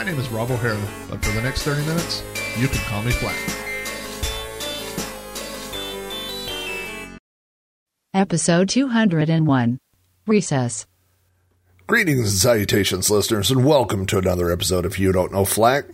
[0.00, 2.22] My name is Rob O'Hara, but for the next 30 minutes,
[2.56, 3.36] you can call me Flack.
[8.14, 9.78] Episode 201
[10.26, 10.86] Recess.
[11.86, 15.84] Greetings and salutations, listeners, and welcome to another episode of You Don't Know Flack.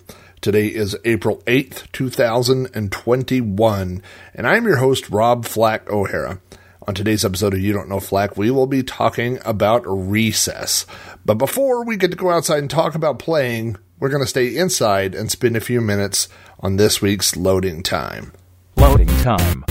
[0.41, 4.02] Today is April 8th, 2021,
[4.34, 6.41] and I'm your host, Rob Flack O'Hara.
[6.87, 10.87] On today's episode of You Don't Know Flack, we will be talking about recess.
[11.24, 14.55] But before we get to go outside and talk about playing, we're going to stay
[14.55, 16.29] inside and spend a few minutes
[16.61, 18.33] on this week's loading time.
[18.77, 19.65] Loading time.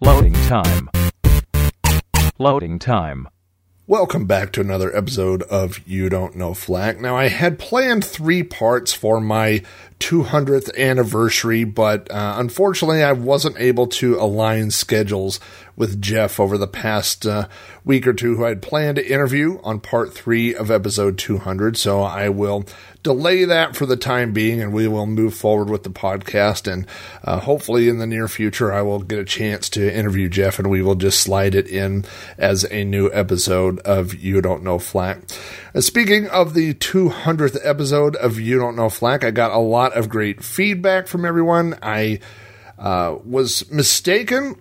[0.00, 0.90] Loading time.
[2.38, 3.28] Loading time.
[3.86, 7.00] Welcome back to another episode of You Don't Know Flack.
[7.00, 9.62] Now, I had planned three parts for my
[9.98, 15.40] 200th anniversary, but uh, unfortunately, I wasn't able to align schedules
[15.82, 17.48] with Jeff over the past uh,
[17.84, 21.76] week or two, who I had planned to interview on part three of episode 200.
[21.76, 22.64] So I will
[23.02, 26.72] delay that for the time being, and we will move forward with the podcast.
[26.72, 26.86] And
[27.24, 30.70] uh, hopefully, in the near future, I will get a chance to interview Jeff, and
[30.70, 32.04] we will just slide it in
[32.38, 35.18] as a new episode of You Don't Know Flack.
[35.74, 39.96] Uh, speaking of the 200th episode of You Don't Know Flack, I got a lot
[39.96, 41.76] of great feedback from everyone.
[41.82, 42.20] I
[42.78, 44.54] uh, was mistaken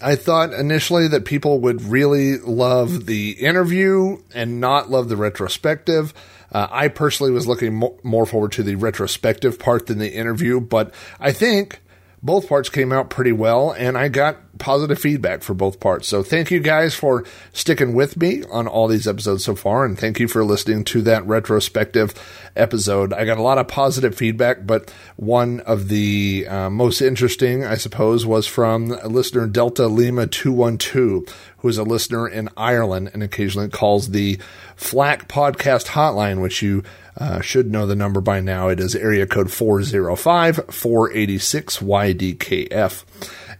[0.00, 6.14] I thought initially that people would really love the interview and not love the retrospective.
[6.50, 10.60] Uh, I personally was looking mo- more forward to the retrospective part than the interview,
[10.60, 11.80] but I think
[12.22, 16.08] both parts came out pretty well, and I got positive feedback for both parts.
[16.08, 19.98] So thank you guys for sticking with me on all these episodes so far, and
[19.98, 22.14] thank you for listening to that retrospective
[22.56, 23.12] episode.
[23.12, 27.76] I got a lot of positive feedback, but one of the uh, most interesting, I
[27.76, 33.68] suppose, was from listener Delta Lima 212, who is a listener in Ireland and occasionally
[33.68, 34.38] calls the
[34.76, 36.82] Flack Podcast Hotline, which you
[37.16, 38.68] uh, should know the number by now.
[38.68, 43.04] It is area code 405 486 YDKF.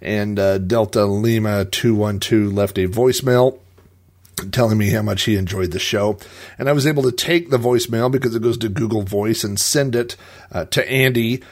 [0.04, 3.58] And uh, Delta Lima 212 left a voicemail
[4.50, 6.18] telling me how much he enjoyed the show.
[6.58, 9.58] And I was able to take the voicemail because it goes to Google Voice and
[9.58, 10.16] send it
[10.52, 11.42] uh, to Andy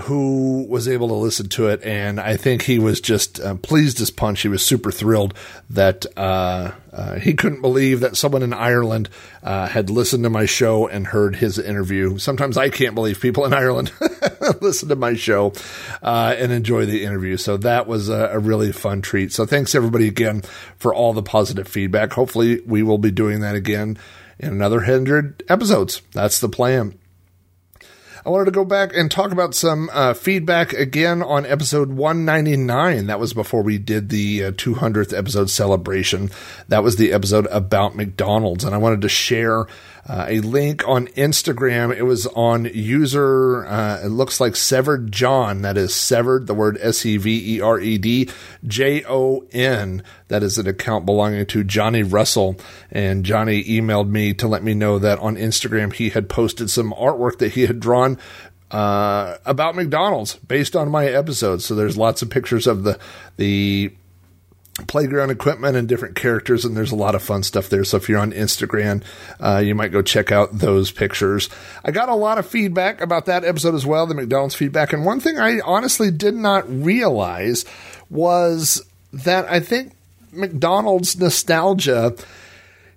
[0.00, 4.00] who was able to listen to it, and I think he was just uh, pleased
[4.00, 4.40] as punch.
[4.40, 5.34] He was super thrilled
[5.68, 9.10] that uh, uh, he couldn't believe that someone in Ireland
[9.42, 12.16] uh, had listened to my show and heard his interview.
[12.16, 13.92] Sometimes I can't believe people in Ireland
[14.62, 15.52] listen to my show
[16.02, 17.36] uh, and enjoy the interview.
[17.36, 19.32] So that was a, a really fun treat.
[19.32, 20.42] So thanks everybody again
[20.78, 22.14] for all the positive feedback.
[22.14, 23.98] Hopefully, we will be doing that again
[24.38, 26.00] in another 100 episodes.
[26.12, 26.98] That's the plan.
[28.24, 33.06] I wanted to go back and talk about some uh, feedback again on episode 199.
[33.08, 36.30] That was before we did the uh, 200th episode celebration.
[36.68, 38.62] That was the episode about McDonald's.
[38.62, 39.66] And I wanted to share
[40.08, 41.94] uh, a link on Instagram.
[41.94, 45.62] It was on user, uh, it looks like Severed John.
[45.62, 48.28] That is Severed, the word S E V E R E D
[48.66, 50.02] J O N.
[50.28, 52.56] That is an account belonging to Johnny Russell.
[52.90, 56.92] And Johnny emailed me to let me know that on Instagram he had posted some
[56.92, 58.18] artwork that he had drawn
[58.72, 61.64] uh, about McDonald's based on my episodes.
[61.64, 62.98] So there's lots of pictures of the
[63.36, 63.92] the
[64.86, 67.84] playground equipment and different characters, and there's a lot of fun stuff there.
[67.84, 69.02] So if you're on Instagram,
[69.38, 71.50] uh, you might go check out those pictures.
[71.84, 74.92] I got a lot of feedback about that episode as well, the McDonald's feedback.
[74.92, 77.64] And one thing I honestly did not realize
[78.08, 78.82] was
[79.12, 79.92] that I think
[80.32, 82.14] McDonald's nostalgia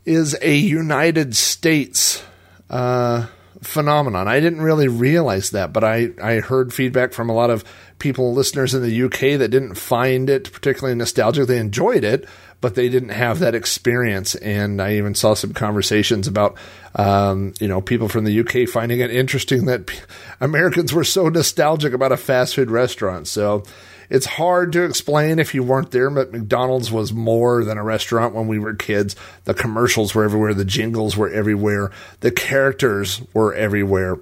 [0.05, 2.23] is a United States
[2.69, 3.27] uh,
[3.61, 4.27] phenomenon.
[4.27, 7.63] I didn't really realize that, but I, I heard feedback from a lot of
[8.00, 11.47] people, listeners in the UK that didn't find it particularly nostalgic.
[11.47, 12.27] They enjoyed it,
[12.62, 14.36] but they didn't have that experience.
[14.36, 16.57] And I even saw some conversations about,
[16.95, 20.00] um, you know, people from the UK finding it interesting that p-
[20.42, 23.27] Americans were so nostalgic about a fast food restaurant.
[23.27, 23.63] So
[24.09, 28.36] it's hard to explain if you weren't there, but McDonald's was more than a restaurant
[28.36, 29.15] when we were kids.
[29.45, 34.19] The commercials were everywhere, the jingles were everywhere, the characters were everywhere.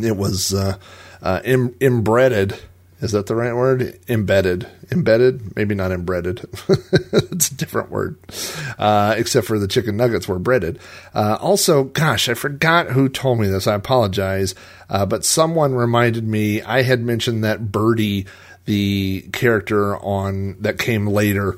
[0.00, 0.78] It was uh,
[1.22, 1.40] uh,
[3.00, 3.98] Is that the right word?
[4.08, 4.66] Embedded.
[4.92, 5.56] Embedded?
[5.56, 6.46] Maybe not embedded.
[6.68, 8.18] it's a different word.
[8.78, 10.78] Uh, except for the chicken nuggets were breaded.
[11.14, 13.66] Uh, also, gosh, I forgot who told me this.
[13.66, 14.54] I apologize.
[14.90, 18.26] Uh, but someone reminded me I had mentioned that Birdie,
[18.66, 21.56] the character on that came later,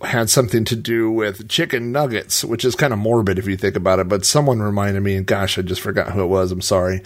[0.00, 3.76] had something to do with chicken nuggets, which is kind of morbid if you think
[3.76, 4.08] about it.
[4.08, 6.50] But someone reminded me, and gosh, I just forgot who it was.
[6.50, 7.02] I'm sorry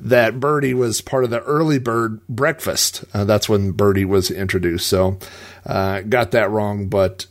[0.00, 3.04] that Birdie was part of the early bird breakfast.
[3.14, 4.86] Uh, that's when Birdie was introduced.
[4.86, 5.18] So,
[5.64, 7.26] uh, got that wrong, but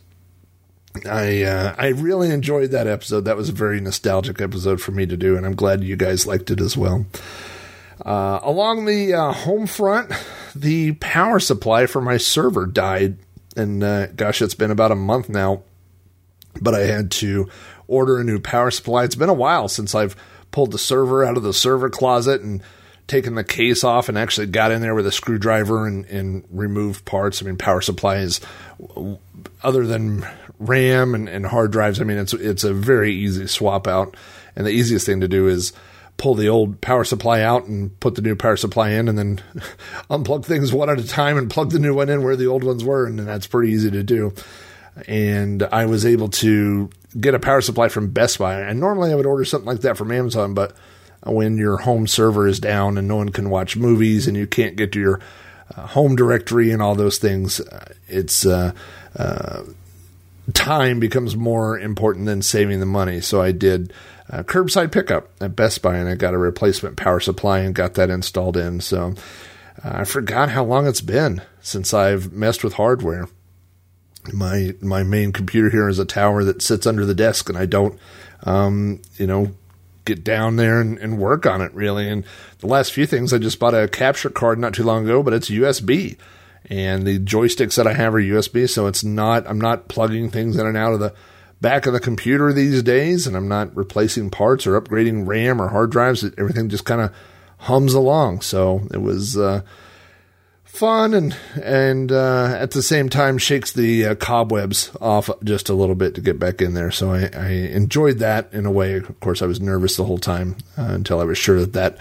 [1.05, 3.21] I uh, I really enjoyed that episode.
[3.21, 6.27] That was a very nostalgic episode for me to do, and I'm glad you guys
[6.27, 7.05] liked it as well.
[8.03, 10.11] Uh, along the uh, home front,
[10.55, 13.17] the power supply for my server died,
[13.55, 15.63] and uh, gosh, it's been about a month now.
[16.61, 17.49] But I had to
[17.87, 19.03] order a new power supply.
[19.03, 20.15] It's been a while since I've
[20.55, 22.63] pulled the server out of the server closet and
[23.07, 27.03] taken the case off and actually got in there with a screwdriver and, and removed
[27.03, 27.41] parts.
[27.41, 28.39] I mean, power supplies,
[29.61, 30.25] other than
[30.57, 34.15] RAM and, and hard drives, I mean, it's it's a very easy swap out.
[34.55, 35.73] And the easiest thing to do is
[36.15, 39.41] pull the old power supply out and put the new power supply in and then
[40.09, 42.63] unplug things one at a time and plug the new one in where the old
[42.63, 43.05] ones were.
[43.05, 44.33] And that's pretty easy to do.
[45.05, 48.61] And I was able to get a power supply from Best Buy.
[48.61, 50.75] And normally I would order something like that from Amazon, but
[51.23, 54.75] when your home server is down and no one can watch movies and you can't
[54.75, 55.19] get to your
[55.75, 58.73] uh, home directory and all those things, uh, it's uh,
[59.17, 59.63] uh,
[60.53, 63.21] time becomes more important than saving the money.
[63.21, 63.91] So I did
[64.29, 68.09] curbside pickup at Best Buy and I got a replacement power supply and got that
[68.09, 68.81] installed in.
[68.81, 69.15] So
[69.83, 73.27] uh, I forgot how long it's been since I've messed with hardware
[74.33, 77.65] my my main computer here is a tower that sits under the desk, and I
[77.65, 77.99] don't,
[78.43, 79.51] um, you know,
[80.05, 82.07] get down there and, and, work on it really.
[82.07, 82.23] And
[82.59, 85.33] the last few things, I just bought a capture card not too long ago, but
[85.33, 86.17] it's USB,
[86.69, 89.47] and the joysticks that I have are USB, so it's not.
[89.47, 91.13] I'm not plugging things in and out of the
[91.61, 95.69] back of the computer these days, and I'm not replacing parts or upgrading RAM or
[95.69, 96.23] hard drives.
[96.37, 97.13] Everything just kind of
[97.59, 98.41] hums along.
[98.41, 99.37] So it was.
[99.37, 99.61] Uh,
[100.75, 105.73] fun and and uh, at the same time shakes the uh, cobwebs off just a
[105.73, 106.91] little bit to get back in there.
[106.91, 108.95] So I, I, enjoyed that in a way.
[108.95, 111.97] Of course, I was nervous the whole time uh, until I was sure that that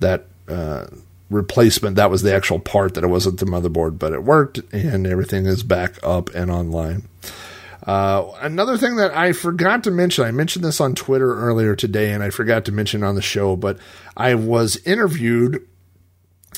[0.00, 0.86] that uh,
[1.30, 5.06] replacement that was the actual part that it wasn't the motherboard, but it worked and
[5.06, 7.08] everything is back up and online.
[7.84, 12.12] Uh, another thing that I forgot to mention, I mentioned this on Twitter earlier today,
[12.12, 13.76] and I forgot to mention on the show, but
[14.16, 15.66] I was interviewed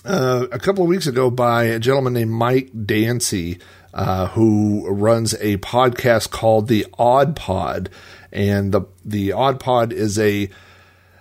[0.05, 3.59] uh, a couple of weeks ago by a gentleman named Mike Dancy,
[3.93, 7.91] uh, who runs a podcast called The Aud Pod,
[8.33, 10.51] and the the Aud Pod is a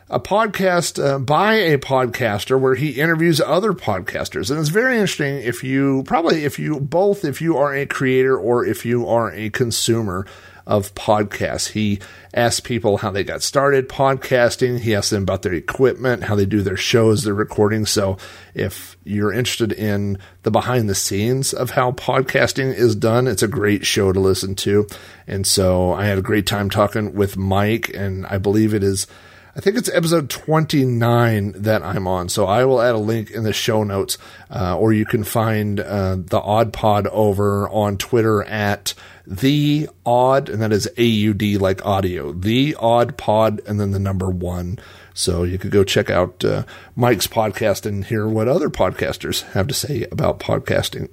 [0.09, 4.51] a podcast uh, by a podcaster where he interviews other podcasters.
[4.51, 8.37] And it's very interesting if you probably if you both if you are a creator
[8.37, 10.25] or if you are a consumer
[10.65, 11.69] of podcasts.
[11.69, 11.99] He
[12.33, 14.79] asks people how they got started podcasting.
[14.79, 17.85] He asks them about their equipment, how they do their shows, their recording.
[17.85, 18.17] So
[18.53, 23.47] if you're interested in the behind the scenes of how podcasting is done, it's a
[23.47, 24.87] great show to listen to.
[25.27, 29.07] And so I had a great time talking with Mike, and I believe it is.
[29.55, 32.27] I think it's episode 29 that I'm on.
[32.29, 34.17] So I will add a link in the show notes,
[34.49, 38.95] uh, or you can find uh, the Aud Pod over on Twitter at
[39.27, 43.91] the aud, and that is A U D like audio, the aud pod, and then
[43.91, 44.79] the number one.
[45.13, 46.63] So you could go check out uh,
[46.95, 51.09] Mike's podcast and hear what other podcasters have to say about podcasting.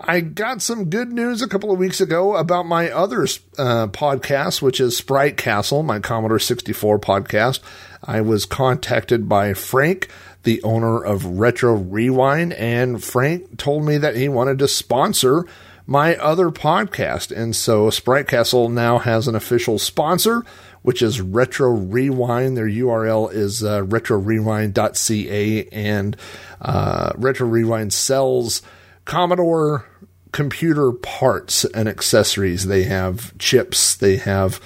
[0.00, 3.22] I got some good news a couple of weeks ago about my other
[3.56, 7.60] uh, podcast, which is Sprite Castle, my Commodore 64 podcast.
[8.04, 10.08] I was contacted by Frank,
[10.42, 15.46] the owner of Retro Rewind, and Frank told me that he wanted to sponsor
[15.86, 17.34] my other podcast.
[17.34, 20.44] And so Sprite Castle now has an official sponsor,
[20.82, 22.54] which is Retro Rewind.
[22.54, 26.16] Their URL is uh, retrorewind.ca, and
[26.60, 28.60] uh, Retro Rewind sells
[29.06, 29.86] Commodore
[30.32, 32.66] computer parts and accessories.
[32.66, 34.60] They have chips, they have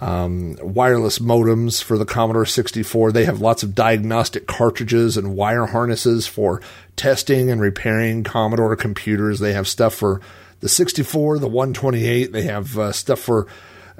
[0.00, 3.12] um, wireless modems for the Commodore 64.
[3.12, 6.60] They have lots of diagnostic cartridges and wire harnesses for
[6.96, 9.40] testing and repairing Commodore computers.
[9.40, 10.20] They have stuff for
[10.60, 12.32] the 64, the 128.
[12.32, 13.46] They have uh, stuff for,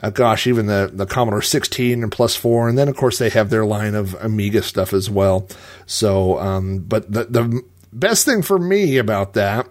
[0.02, 2.68] uh, gosh, even the, the Commodore 16 and plus four.
[2.68, 5.48] And then, of course, they have their line of Amiga stuff as well.
[5.86, 9.68] So, um, but the, the best thing for me about that,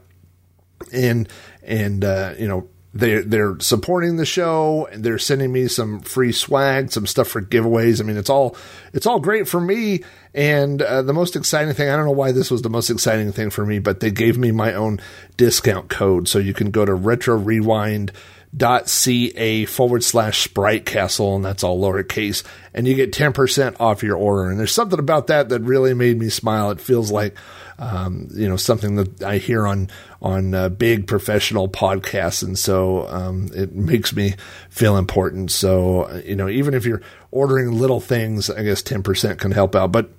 [0.92, 1.28] and,
[1.64, 6.32] and, uh, you know, they they're supporting the show and they're sending me some free
[6.32, 8.02] swag, some stuff for giveaways.
[8.02, 8.56] I mean, it's all
[8.94, 10.04] it's all great for me.
[10.34, 13.32] And uh, the most exciting thing, I don't know why this was the most exciting
[13.32, 15.00] thing for me, but they gave me my own
[15.36, 18.12] discount code, so you can go to retro rewind
[18.56, 22.44] dot ca forward slash sprite castle and that's all lowercase
[22.74, 26.18] and you get 10% off your order and there's something about that that really made
[26.18, 27.36] me smile it feels like
[27.80, 29.90] um, you know something that i hear on
[30.22, 32.42] on uh, big professional podcasts.
[32.42, 34.34] And so um, it makes me
[34.70, 35.52] feel important.
[35.52, 39.76] So uh, you know even if you're ordering little things i guess 10% can help
[39.76, 39.92] out.
[39.92, 40.10] But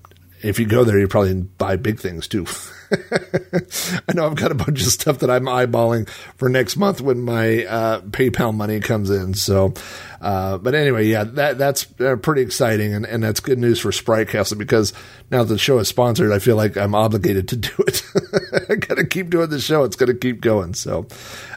[0.43, 2.47] if you go there, you probably buy big things too.
[2.91, 7.21] I know I've got a bunch of stuff that I'm eyeballing for next month when
[7.21, 9.35] my uh, PayPal money comes in.
[9.35, 9.75] So,
[10.21, 13.93] uh, but anyway, yeah, that that's uh, pretty exciting, and, and that's good news for
[13.93, 14.93] Sprite Castle because
[15.31, 18.03] now that the show is sponsored, I feel like I'm obligated to do it.
[18.71, 20.75] I got to keep doing the show; it's going to keep going.
[20.75, 21.07] So,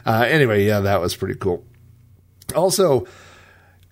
[0.04, 1.64] uh, anyway, yeah, that was pretty cool.
[2.54, 3.06] Also,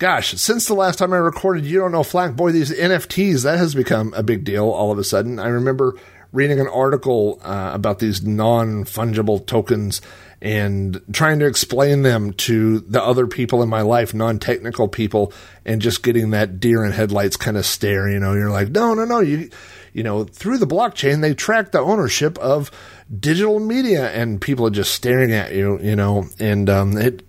[0.01, 3.59] gosh, since the last time I recorded, you don't know Flack, boy, these NFTs, that
[3.59, 5.37] has become a big deal all of a sudden.
[5.37, 5.95] I remember
[6.31, 10.01] reading an article uh, about these non fungible tokens
[10.41, 15.33] and trying to explain them to the other people in my life, non technical people,
[15.65, 18.09] and just getting that deer in headlights kind of stare.
[18.09, 19.51] You know, you're like, no, no, no, you,
[19.93, 22.71] you know, through the blockchain, they track the ownership of
[23.19, 27.21] digital media, and people are just staring at you, you know, and um, it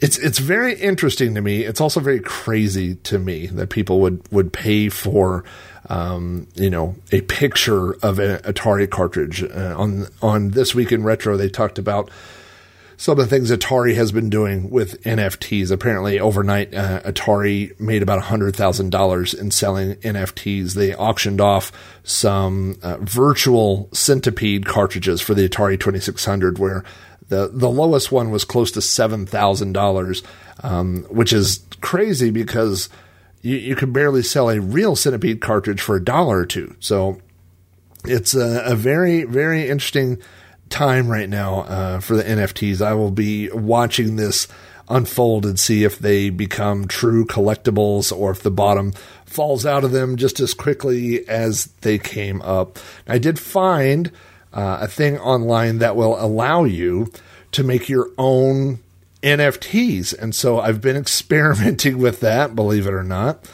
[0.00, 1.62] it's it's very interesting to me.
[1.62, 5.44] It's also very crazy to me that people would would pay for
[5.88, 9.42] um, you know a picture of an Atari cartridge.
[9.42, 12.10] Uh, on on this week in retro, they talked about
[12.96, 15.70] some of the things Atari has been doing with NFTs.
[15.70, 20.74] Apparently, overnight, uh, Atari made about $100,000 in selling NFTs.
[20.74, 21.72] They auctioned off
[22.04, 26.84] some uh, virtual centipede cartridges for the Atari 2600, where
[27.28, 30.22] the the lowest one was close to seven thousand um, dollars,
[31.08, 32.88] which is crazy because
[33.42, 36.74] you, you can barely sell a real centipede cartridge for a dollar or two.
[36.80, 37.20] So
[38.04, 40.18] it's a, a very very interesting
[40.68, 42.84] time right now uh, for the NFTs.
[42.84, 44.48] I will be watching this
[44.88, 48.92] unfold and see if they become true collectibles or if the bottom
[49.24, 52.78] falls out of them just as quickly as they came up.
[53.06, 54.10] I did find
[54.54, 57.12] uh, a thing online that will allow you
[57.52, 58.78] to make your own
[59.22, 60.16] NFTs.
[60.16, 63.44] And so I've been experimenting with that, believe it or not.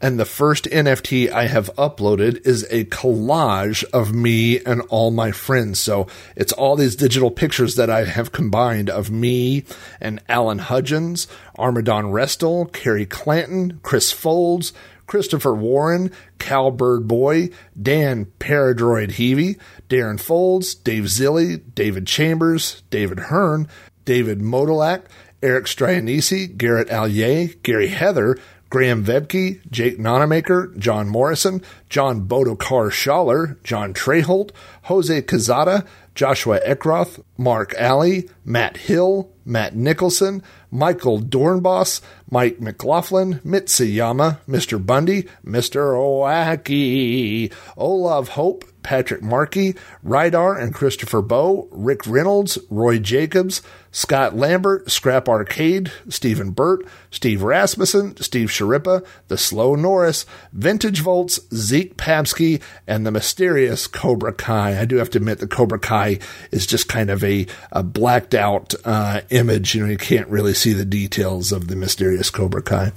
[0.00, 5.32] And the first NFT I have uploaded is a collage of me and all my
[5.32, 5.78] friends.
[5.78, 9.64] So it's all these digital pictures that I have combined of me
[10.02, 14.74] and Alan Hudgens, Armadon Restel, Carrie Clanton, Chris Folds,
[15.06, 19.56] Christopher Warren, Cal Bird Boy, Dan Paradroid Heavy,
[19.88, 23.68] Darren Folds, Dave Zilly, David Chambers, David Hearn,
[24.04, 25.04] David Modolak,
[25.42, 28.38] Eric Strianisi, Garrett Allier, Gary Heather,
[28.70, 34.50] Graham Vebke, Jake Nonamaker, John Morrison, John Bodokar Schaller, John Treholt,
[34.84, 40.42] Jose Cazada, Joshua Eckroth, Mark Alley, Matt Hill, Matt Nicholson,
[40.74, 44.84] Michael Dornboss, Mike McLaughlin, Mitsuyama, Mr.
[44.84, 45.96] Bundy, Mr.
[45.96, 53.62] Oaki, Olav Hope, Patrick Markey, Rydar and Christopher Bow, Rick Reynolds, Roy Jacobs,
[53.94, 61.38] Scott Lambert, Scrap Arcade, Stephen Burt, Steve Rasmussen, Steve Sharippa, The Slow Norris, Vintage Volts,
[61.54, 64.80] Zeke Pabsky, and the mysterious Cobra Kai.
[64.80, 66.18] I do have to admit the Cobra Kai
[66.50, 69.76] is just kind of a, a blacked out uh, image.
[69.76, 72.90] You know, you can't really see the details of the mysterious Cobra Kai.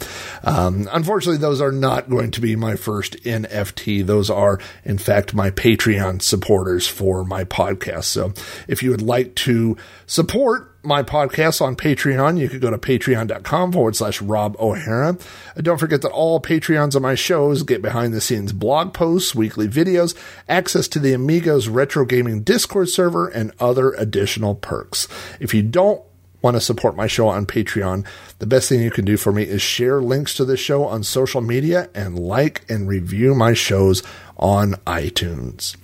[0.44, 4.04] Um, unfortunately, those are not going to be my first NFT.
[4.04, 8.06] Those are, in fact, my Patreon supporters for my podcast.
[8.06, 8.34] So
[8.68, 9.78] if you would like to
[10.08, 15.18] support my podcast on Patreon, you could go to patreon.com forward slash Rob O'Hara.
[15.56, 19.36] And don't forget that all Patreons of my shows get behind the scenes blog posts,
[19.36, 20.16] weekly videos,
[20.48, 25.08] access to the Amigos Retro Gaming Discord server, and other additional perks.
[25.40, 26.02] If you don't
[26.42, 28.06] want to support my show on Patreon,
[28.40, 31.04] the best thing you can do for me is share links to the show on
[31.04, 34.04] social media and like and review my shows
[34.38, 35.76] on iTunes.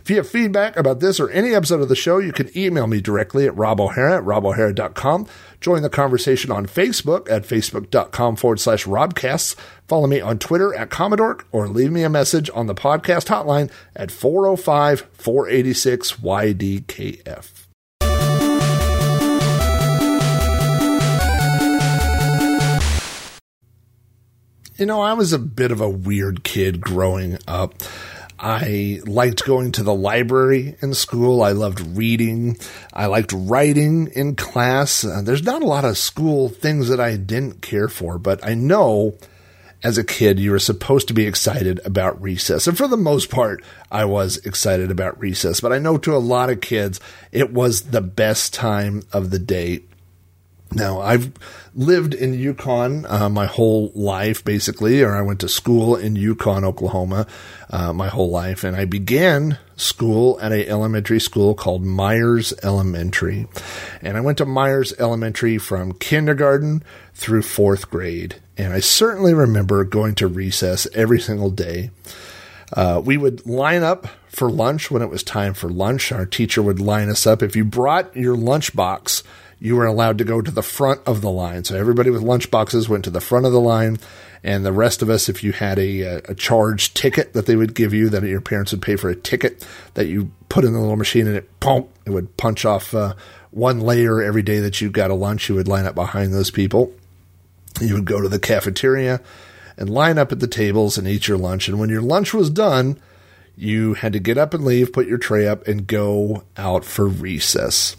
[0.00, 2.86] If you have feedback about this or any episode of the show, you can email
[2.86, 5.26] me directly at robohara at robohara.com.
[5.60, 9.56] Join the conversation on Facebook at facebook.com forward slash robcasts.
[9.86, 13.70] Follow me on Twitter at Commodore or leave me a message on the podcast hotline
[13.96, 17.57] at 405 486 YDKF.
[24.78, 27.74] You know, I was a bit of a weird kid growing up.
[28.38, 31.42] I liked going to the library in school.
[31.42, 32.58] I loved reading.
[32.92, 35.04] I liked writing in class.
[35.04, 38.54] Uh, there's not a lot of school things that I didn't care for, but I
[38.54, 39.18] know
[39.82, 42.68] as a kid you were supposed to be excited about recess.
[42.68, 45.58] And for the most part, I was excited about recess.
[45.58, 47.00] But I know to a lot of kids,
[47.32, 49.82] it was the best time of the day
[50.72, 51.32] now, I've
[51.74, 56.62] lived in Yukon uh, my whole life, basically, or I went to school in Yukon,
[56.64, 57.26] Oklahoma,
[57.70, 63.46] uh, my whole life, and I began school at a elementary school called Myers Elementary,
[64.02, 66.82] and I went to Myers Elementary from kindergarten
[67.14, 71.90] through fourth grade, and I certainly remember going to recess every single day.
[72.74, 76.12] Uh, we would line up for lunch when it was time for lunch.
[76.12, 77.42] Our teacher would line us up.
[77.42, 79.22] If you brought your lunch box,
[79.60, 81.64] you were allowed to go to the front of the line.
[81.64, 83.98] So everybody with lunch boxes went to the front of the line,
[84.44, 87.74] and the rest of us, if you had a, a charged ticket that they would
[87.74, 90.78] give you, that your parents would pay for a ticket that you put in the
[90.78, 93.14] little machine, and it pump, it would punch off uh,
[93.50, 95.48] one layer every day that you got a lunch.
[95.48, 96.92] You would line up behind those people.
[97.80, 99.20] You would go to the cafeteria
[99.76, 101.68] and line up at the tables and eat your lunch.
[101.68, 102.98] And when your lunch was done,
[103.56, 107.08] you had to get up and leave, put your tray up, and go out for
[107.08, 107.96] recess.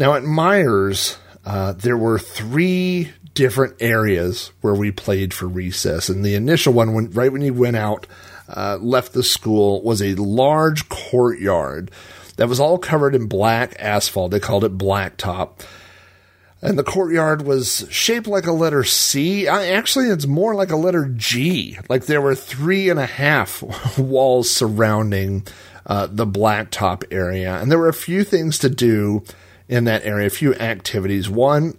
[0.00, 6.24] Now at Myers, uh, there were three different areas where we played for recess, and
[6.24, 8.06] the initial one, when right when you went out,
[8.48, 11.90] uh, left the school, was a large courtyard
[12.38, 14.30] that was all covered in black asphalt.
[14.30, 15.60] They called it blacktop.
[16.62, 19.48] And the courtyard was shaped like a letter C.
[19.48, 21.78] I, actually, it's more like a letter G.
[21.90, 23.62] Like there were three and a half
[23.98, 25.46] walls surrounding
[25.84, 27.60] uh, the blacktop area.
[27.60, 29.24] And there were a few things to do
[29.70, 31.30] in that area, a few activities.
[31.30, 31.78] One,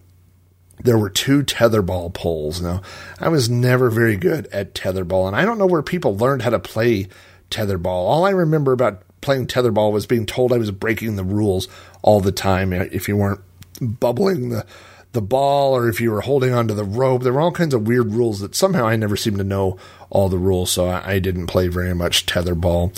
[0.79, 2.61] there were two tetherball poles.
[2.61, 2.81] Now,
[3.19, 6.51] I was never very good at tetherball, and I don't know where people learned how
[6.51, 7.09] to play
[7.51, 7.87] tetherball.
[7.87, 11.67] All I remember about playing tetherball was being told I was breaking the rules
[12.01, 13.41] all the time if you weren't
[13.81, 14.65] bubbling the
[15.13, 17.21] the ball or if you were holding onto the rope.
[17.21, 19.77] There were all kinds of weird rules that somehow I never seemed to know
[20.09, 22.97] all the rules, so I, I didn't play very much tetherball.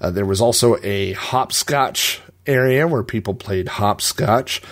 [0.00, 4.62] Uh, there was also a hopscotch area where people played hopscotch,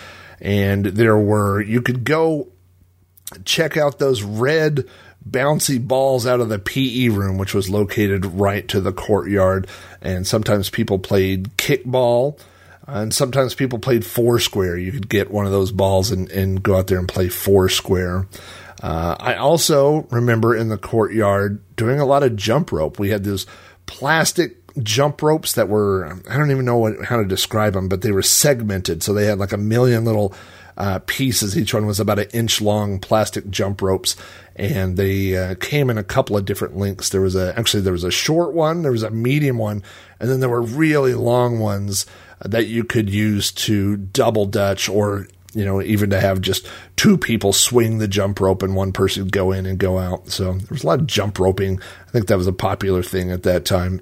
[0.40, 2.48] and there were you could go
[3.44, 4.86] check out those red
[5.28, 9.66] bouncy balls out of the PE room, which was located right to the courtyard.
[10.00, 12.38] And sometimes people played kickball,
[12.86, 14.76] and sometimes people played foursquare.
[14.76, 18.26] You could get one of those balls and, and go out there and play foursquare.
[18.82, 22.98] Uh, I also remember in the courtyard doing a lot of jump rope.
[22.98, 23.46] We had those
[23.84, 28.02] plastic jump ropes that were I don't even know what, how to describe them, but
[28.02, 30.34] they were segmented, so they had like a million little
[30.76, 31.56] uh, pieces.
[31.58, 34.16] Each one was about an inch long plastic jump ropes,
[34.56, 37.10] and they uh, came in a couple of different lengths.
[37.10, 39.82] There was a actually there was a short one, there was a medium one,
[40.18, 42.06] and then there were really long ones
[42.40, 46.66] that you could use to double dutch or you know even to have just
[46.96, 50.30] two people swing the jump rope and one person go in and go out.
[50.30, 51.80] So there was a lot of jump roping.
[52.08, 54.00] I think that was a popular thing at that time.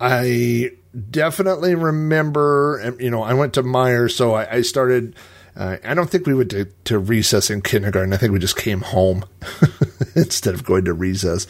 [0.00, 0.72] I
[1.10, 5.14] definitely remember, you know, I went to Myers, so I, I started.
[5.56, 8.12] Uh, I don't think we went to, to, recess in kindergarten.
[8.12, 9.24] I think we just came home
[10.14, 11.48] instead of going to recess.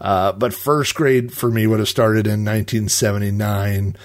[0.00, 3.96] Uh, but first grade for me would have started in 1979.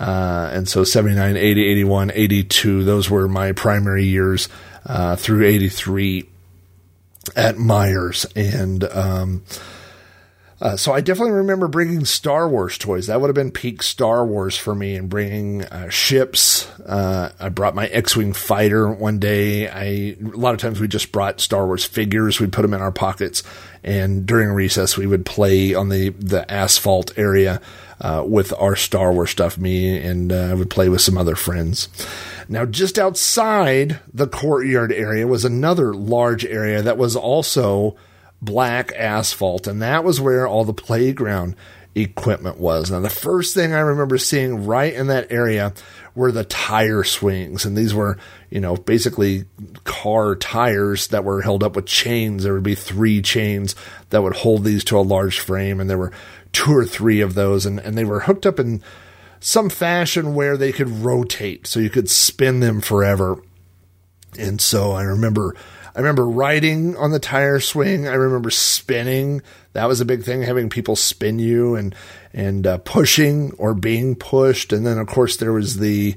[0.00, 4.48] Uh, and so 79, 80, 81, 82, those were my primary years
[4.86, 6.26] uh, through 83
[7.34, 8.24] at Myers.
[8.34, 9.44] And, um,
[10.60, 13.08] uh, so I definitely remember bringing Star Wars toys.
[13.08, 16.68] That would have been peak Star Wars for me, and bringing uh, ships.
[16.80, 19.68] Uh, I brought my X-wing fighter one day.
[19.68, 22.40] I a lot of times we just brought Star Wars figures.
[22.40, 23.42] We'd put them in our pockets,
[23.84, 27.60] and during recess we would play on the the asphalt area
[28.00, 29.58] uh, with our Star Wars stuff.
[29.58, 31.88] Me and uh, I would play with some other friends.
[32.48, 37.96] Now, just outside the courtyard area was another large area that was also
[38.46, 41.54] black asphalt, and that was where all the playground
[41.94, 42.90] equipment was.
[42.90, 45.74] Now, the first thing I remember seeing right in that area
[46.14, 48.16] were the tire swings, and these were,
[48.50, 49.44] you know, basically
[49.84, 52.44] car tires that were held up with chains.
[52.44, 53.74] There would be three chains
[54.10, 56.12] that would hold these to a large frame, and there were
[56.52, 58.82] two or three of those, and, and they were hooked up in
[59.40, 63.42] some fashion where they could rotate, so you could spin them forever.
[64.38, 65.54] And so I remember
[65.96, 68.06] I remember riding on the tire swing.
[68.06, 69.40] I remember spinning.
[69.72, 71.94] That was a big thing, having people spin you and
[72.34, 74.72] and uh, pushing or being pushed.
[74.72, 76.14] And then, of course, there was the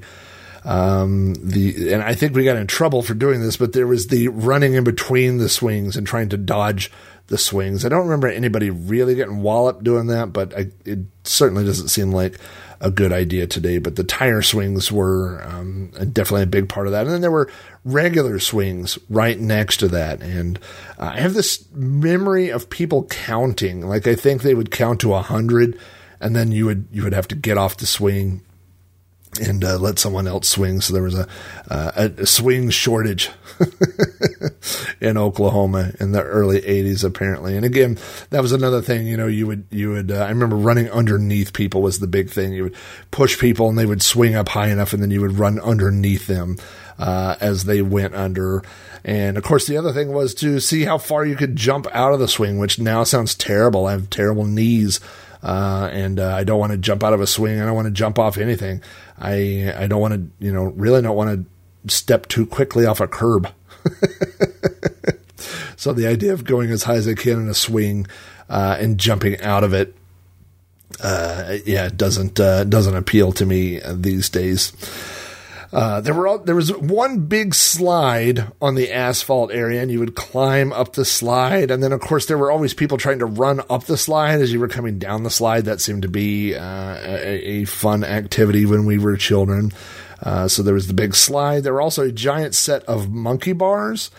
[0.62, 4.08] Um, the and I think we got in trouble for doing this, but there was
[4.08, 6.90] the running in between the swings and trying to dodge
[7.28, 7.84] the swings.
[7.84, 12.12] I don't remember anybody really getting walloped doing that, but I, it certainly doesn't seem
[12.12, 12.38] like
[12.80, 13.78] a good idea today.
[13.78, 17.30] But the tire swings were um, definitely a big part of that, and then there
[17.30, 17.50] were
[17.84, 20.22] regular swings right next to that.
[20.22, 20.58] And
[20.98, 23.86] uh, I have this memory of people counting.
[23.86, 25.78] Like I think they would count to a hundred,
[26.20, 28.42] and then you would you would have to get off the swing
[29.40, 30.80] and uh, let someone else swing.
[30.80, 31.28] So there was a
[31.70, 33.30] uh, a, swing shortage
[35.00, 37.56] in Oklahoma in the early '80s, apparently.
[37.56, 37.98] And again,
[38.30, 39.06] that was another thing.
[39.06, 40.10] You know, you would you would.
[40.10, 42.52] Uh, I remember running underneath people was the big thing.
[42.52, 42.76] You would
[43.10, 46.26] push people, and they would swing up high enough, and then you would run underneath
[46.26, 46.56] them
[47.00, 48.62] uh, as they went under.
[49.02, 52.12] And of course, the other thing was to see how far you could jump out
[52.12, 53.86] of the swing, which now sounds terrible.
[53.86, 55.00] I have terrible knees.
[55.42, 57.60] Uh, and uh, I don't want to jump out of a swing.
[57.60, 58.82] I don't want to jump off anything.
[59.18, 61.46] I I don't want to you know really don't want
[61.84, 63.48] to step too quickly off a curb.
[65.76, 68.06] so the idea of going as high as I can in a swing
[68.50, 69.94] uh, and jumping out of it,
[71.02, 74.74] uh, yeah, doesn't uh, doesn't appeal to me these days.
[75.72, 80.00] Uh, there were all, there was one big slide on the asphalt area, and you
[80.00, 81.70] would climb up the slide.
[81.70, 84.52] And then, of course, there were always people trying to run up the slide as
[84.52, 85.66] you were coming down the slide.
[85.66, 89.70] That seemed to be uh, a, a, fun activity when we were children.
[90.20, 91.62] Uh, so there was the big slide.
[91.62, 94.10] There were also a giant set of monkey bars.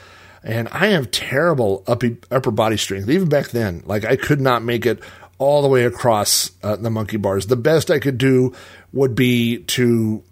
[0.44, 3.84] And I have terrible upper, upper body strength, even back then.
[3.86, 5.00] Like I could not make it
[5.38, 7.48] all the way across uh, the monkey bars.
[7.48, 8.54] The best I could do
[8.94, 10.24] would be to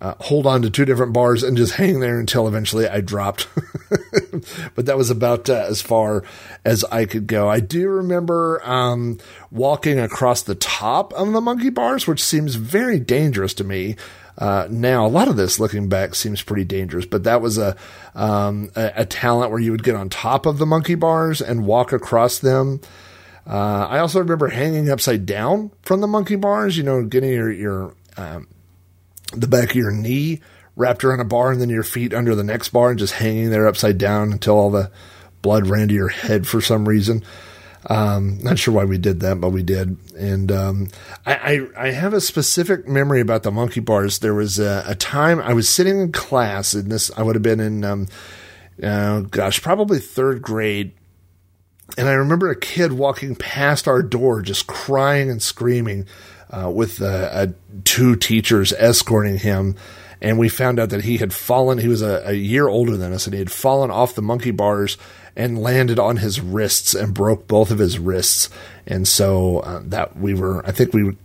[0.00, 3.48] uh, hold on to two different bars and just hang there until eventually I dropped.
[4.74, 6.24] but that was about uh, as far
[6.64, 7.48] as I could go.
[7.48, 9.18] I do remember um,
[9.50, 13.96] walking across the top of the monkey bars, which seems very dangerous to me.
[14.36, 17.76] Uh, now, a lot of this, looking back, seems pretty dangerous, but that was a,
[18.14, 21.64] um, a, a talent where you would get on top of the monkey bars and
[21.64, 22.80] walk across them.
[23.46, 27.52] Uh, I also remember hanging upside down from the monkey bars, you know, getting your,
[27.52, 28.48] your um,
[29.36, 30.40] the back of your knee
[30.76, 33.50] wrapped around a bar and then your feet under the next bar and just hanging
[33.50, 34.90] there upside down until all the
[35.42, 37.22] blood ran to your head for some reason.
[37.86, 39.96] Um, not sure why we did that, but we did.
[40.14, 40.88] And um,
[41.26, 44.20] I, I, I, have a specific memory about the monkey bars.
[44.20, 47.42] There was a, a, time I was sitting in class, and this I would have
[47.42, 48.08] been in, um,
[48.82, 50.94] uh, gosh, probably third grade.
[51.98, 56.06] And I remember a kid walking past our door, just crying and screaming
[56.54, 57.46] uh, with uh,
[57.84, 59.76] two teachers escorting him.
[60.20, 61.78] And we found out that he had fallen.
[61.78, 64.52] He was a, a, year older than us, and he had fallen off the monkey
[64.52, 64.96] bars
[65.36, 68.48] and landed on his wrists and broke both of his wrists.
[68.86, 71.16] And so uh, that we were, I think we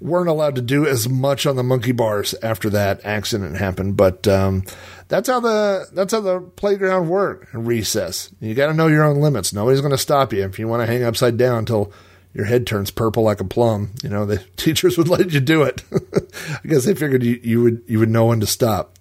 [0.00, 3.96] weren't allowed to do as much on the monkey bars after that accident happened.
[3.96, 4.64] But um,
[5.08, 7.48] that's how the that's how the playground work.
[7.52, 8.30] Recess.
[8.40, 9.52] You got to know your own limits.
[9.52, 11.92] Nobody's going to stop you if you want to hang upside down until
[12.34, 13.90] your head turns purple like a plum.
[14.02, 15.82] You know, the teachers would let you do it.
[15.92, 18.94] I guess they figured you, you would you would know when to stop,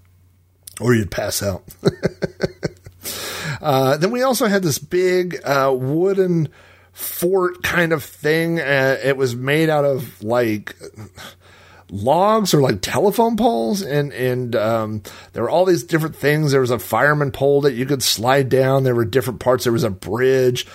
[0.79, 1.63] or you'd pass out.
[3.61, 6.49] uh, then we also had this big uh, wooden
[6.93, 8.59] fort kind of thing.
[8.59, 10.75] Uh, it was made out of like
[11.89, 15.01] logs or like telephone poles and and um,
[15.33, 18.49] there were all these different things there was a fireman pole that you could slide
[18.49, 20.67] down there were different parts there was a bridge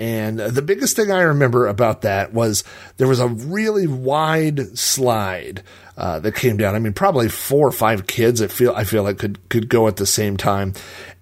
[0.00, 2.64] and the biggest thing I remember about that was
[2.96, 5.62] there was a really wide slide
[5.98, 6.74] uh, that came down.
[6.74, 8.40] I mean, probably four or five kids.
[8.40, 10.72] I feel I feel like could could go at the same time,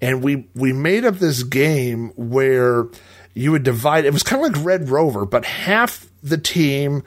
[0.01, 2.87] and we we made up this game where
[3.35, 4.05] you would divide.
[4.05, 7.03] It was kind of like Red Rover, but half the team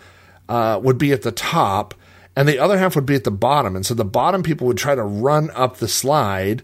[0.50, 1.94] uh, would be at the top,
[2.36, 3.78] and the other half would be at the bottom.
[3.78, 6.64] And so the bottom people would try to run up the slide,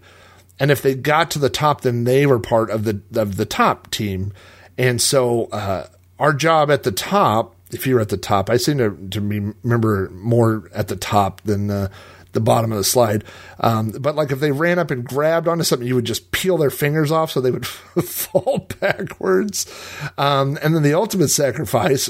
[0.60, 3.46] and if they got to the top, then they were part of the of the
[3.46, 4.34] top team.
[4.78, 5.88] And so uh,
[6.18, 10.08] our job at the top, if you're at the top, I seem to, to remember
[10.10, 11.90] more at the top than the
[12.40, 13.24] bottom of the slide.
[13.60, 16.56] Um, but like if they ran up and grabbed onto something, you would just peel
[16.56, 17.66] their fingers off so they would
[18.06, 19.66] fall backwards.
[20.16, 22.08] Um, and then the ultimate sacrifice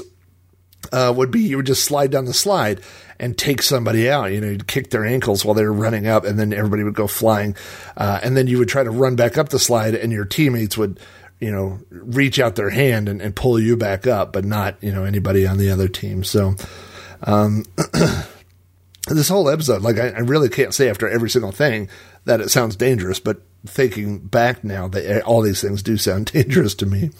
[0.91, 2.81] uh, would be you would just slide down the slide
[3.19, 4.31] and take somebody out.
[4.31, 6.95] You know, you'd kick their ankles while they were running up, and then everybody would
[6.95, 7.55] go flying.
[7.97, 10.77] Uh, and then you would try to run back up the slide, and your teammates
[10.77, 10.99] would
[11.39, 14.91] you know, reach out their hand and, and pull you back up, but not, you
[14.91, 16.23] know, anybody on the other team.
[16.23, 16.55] So,
[17.23, 17.65] um,
[19.07, 21.89] this whole episode, like, I, I, really can't say after every single thing
[22.25, 26.75] that it sounds dangerous, but thinking back now, that all these things do sound dangerous
[26.75, 27.11] to me.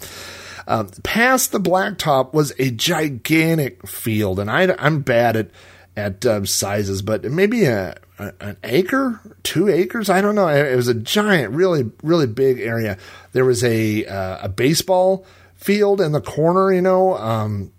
[0.66, 5.50] Um, past the blacktop was a gigantic field, and I, I'm bad at
[5.96, 10.08] at uh, sizes, but maybe a, a, an acre, two acres.
[10.08, 10.48] I don't know.
[10.48, 12.96] It was a giant, really, really big area.
[13.32, 15.24] There was a uh, a baseball
[15.56, 16.72] field in the corner.
[16.72, 17.72] You know, um,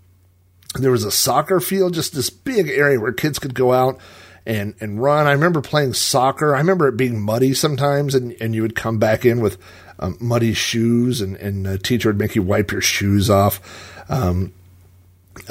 [0.75, 3.99] there was a soccer field, just this big area where kids could go out
[4.45, 5.27] and and run.
[5.27, 6.55] I remember playing soccer.
[6.55, 9.57] I remember it being muddy sometimes, and, and you would come back in with
[9.99, 13.61] um, muddy shoes, and and the teacher would make you wipe your shoes off.
[14.09, 14.53] Um,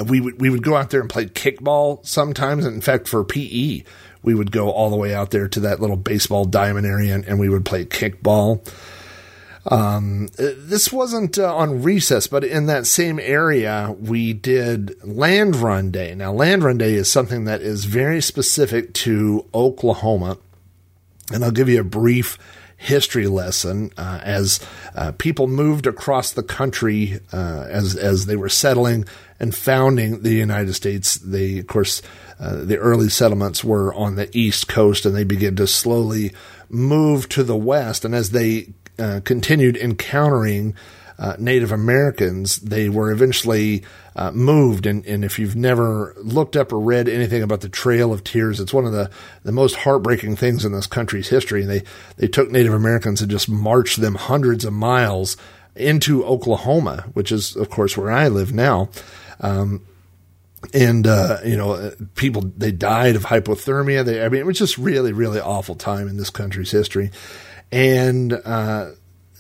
[0.07, 2.65] we would we would go out there and play kickball sometimes.
[2.67, 3.83] In fact, for PE,
[4.23, 7.25] we would go all the way out there to that little baseball diamond area, and,
[7.25, 8.67] and we would play kickball.
[9.67, 15.91] Um, this wasn't uh, on recess, but in that same area, we did Land Run
[15.91, 16.15] Day.
[16.15, 20.39] Now, Land Run Day is something that is very specific to Oklahoma,
[21.31, 22.39] and I'll give you a brief
[22.81, 24.59] history lesson uh, as
[24.95, 29.05] uh, people moved across the country uh, as as they were settling
[29.39, 31.17] and founding the United States.
[31.17, 32.01] They, of course,
[32.41, 36.33] uh, the early settlements were on the east coast, and they began to slowly
[36.71, 38.07] move to the west.
[38.07, 40.75] And as they uh, continued encountering
[41.21, 43.85] uh, Native Americans, they were eventually
[44.17, 44.87] uh, moved.
[44.87, 48.59] And, and, if you've never looked up or read anything about the Trail of Tears,
[48.59, 49.11] it's one of the,
[49.43, 51.61] the most heartbreaking things in this country's history.
[51.61, 51.83] And they,
[52.17, 55.37] they took Native Americans and just marched them hundreds of miles
[55.77, 58.89] into Oklahoma, which is, of course, where I live now.
[59.41, 59.87] Um,
[60.73, 64.05] and uh, you know, people they died of hypothermia.
[64.05, 67.11] They, I mean, it was just really, really awful time in this country's history.
[67.73, 68.91] And uh,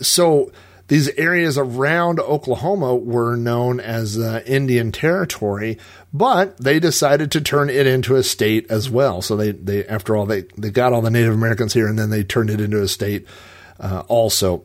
[0.01, 0.53] so
[0.90, 5.79] these areas around Oklahoma were known as uh, Indian Territory,
[6.12, 9.22] but they decided to turn it into a state as well.
[9.22, 12.11] So they, they after all, they, they got all the Native Americans here and then
[12.11, 13.24] they turned it into a state
[13.79, 14.64] uh, also.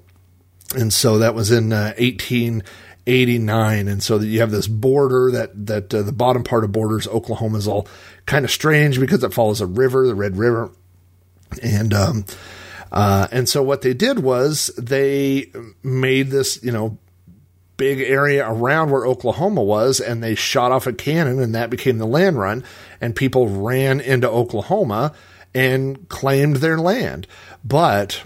[0.76, 3.88] And so that was in 1889.
[3.88, 7.08] Uh, and so you have this border that, that uh, the bottom part of borders,
[7.08, 7.88] Oklahoma is all
[8.26, 10.72] kind of strange because it follows a river, the Red River.
[11.62, 12.26] And, um,
[12.96, 15.52] uh, and so what they did was they
[15.84, 16.98] made this, you know,
[17.76, 21.98] big area around where Oklahoma was, and they shot off a cannon, and that became
[21.98, 22.64] the land run.
[23.02, 25.14] And people ran into Oklahoma
[25.54, 27.28] and claimed their land.
[27.66, 28.24] But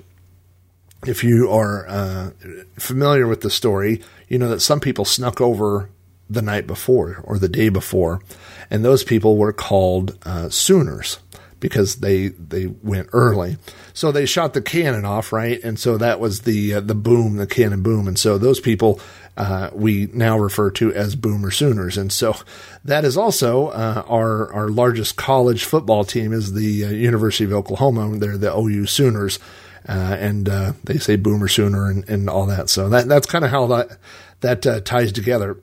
[1.08, 2.32] if you are uh,
[2.77, 5.89] familiar with the story, you know that some people snuck over
[6.29, 8.21] the night before or the day before,
[8.69, 11.17] and those people were called uh, Sooners
[11.59, 13.57] because they they went early.
[13.93, 15.61] So they shot the cannon off, right?
[15.63, 18.07] And so that was the uh, the boom, the cannon boom.
[18.07, 18.99] And so those people
[19.39, 21.97] uh, we now refer to as Boomer Sooners.
[21.97, 22.35] And so
[22.83, 27.53] that is also uh, our our largest college football team is the uh, University of
[27.53, 28.17] Oklahoma.
[28.17, 29.39] They're the OU Sooners.
[29.87, 32.69] Uh, and uh, they say Boomer Sooner and, and all that.
[32.69, 33.97] So that that's kind of how that
[34.41, 35.57] that ties together.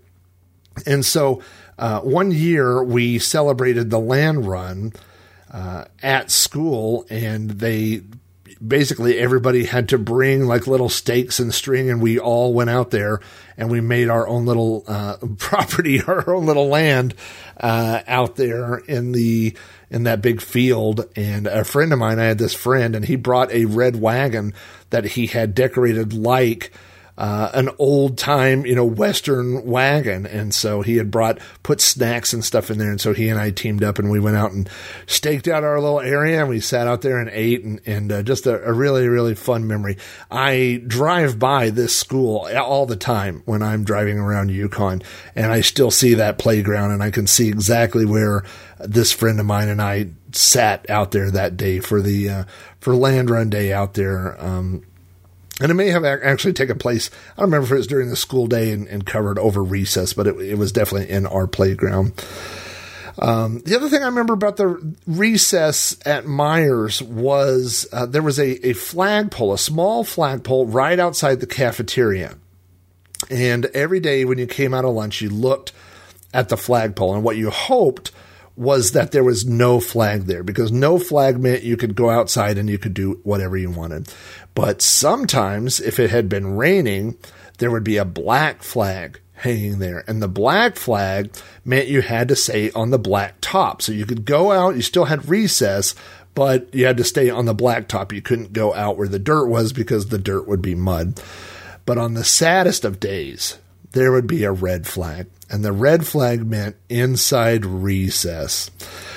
[0.87, 1.43] And so
[1.77, 4.93] one year we celebrated the land run
[5.57, 8.03] uh, at school, and they
[8.65, 12.91] basically everybody had to bring like little stakes and string, and we all went out
[12.91, 13.21] there
[13.57, 17.15] and we made our own little uh, property, our own little land
[17.57, 19.57] uh, out there in the
[19.89, 21.09] in that big field.
[21.17, 24.53] And a friend of mine, I had this friend, and he brought a red wagon
[24.91, 26.71] that he had decorated like
[27.19, 30.27] uh, an old time, you know, Western wagon.
[30.27, 32.91] And so he had brought, put snacks and stuff in there.
[32.91, 34.69] And so he and I teamed up and we went out and
[35.07, 38.23] staked out our little area and we sat out there and ate and, and uh,
[38.23, 39.97] just a, a, really, really fun memory.
[40.31, 45.03] I drive by this school all the time when I'm driving around Yukon
[45.35, 48.45] and I still see that playground and I can see exactly where
[48.79, 52.45] this friend of mine and I sat out there that day for the, uh,
[52.79, 54.37] for land run day out there.
[54.39, 54.85] Um,
[55.61, 57.11] and it may have actually taken place.
[57.37, 60.13] I don't remember if it was during the school day and, and covered over recess,
[60.13, 62.13] but it, it, was definitely in our playground.
[63.19, 68.39] Um, the other thing I remember about the recess at Myers was uh, there was
[68.39, 72.37] a, a flagpole, a small flagpole right outside the cafeteria.
[73.31, 75.73] And every day when you came out of lunch, you looked
[76.35, 77.15] at the flagpole.
[77.15, 78.13] And what you hoped
[78.57, 82.59] was that there was no flag there because no flag meant you could go outside
[82.59, 84.09] and you could do whatever you wanted.
[84.57, 87.19] But sometimes, if it had been raining,
[87.59, 90.03] there would be a black flag hanging there.
[90.09, 91.31] And the black flag
[91.63, 93.83] meant you had to stay on the black top.
[93.83, 95.95] So you could go out, you still had recess,
[96.35, 98.15] but you had to stay on the black top.
[98.15, 101.21] You couldn't go out where the dirt was because the dirt would be mud.
[101.85, 103.59] But on the saddest of days,
[103.93, 105.27] there would be a red flag.
[105.51, 108.71] And the red flag meant inside recess.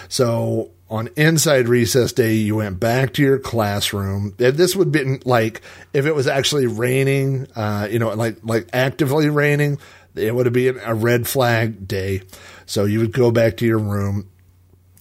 [0.10, 4.34] So on inside recess day, you went back to your classroom.
[4.38, 5.62] This would have been like
[5.94, 9.78] if it was actually raining, uh, you know, like like actively raining,
[10.16, 12.24] it would have been a red flag day.
[12.66, 14.30] So you would go back to your room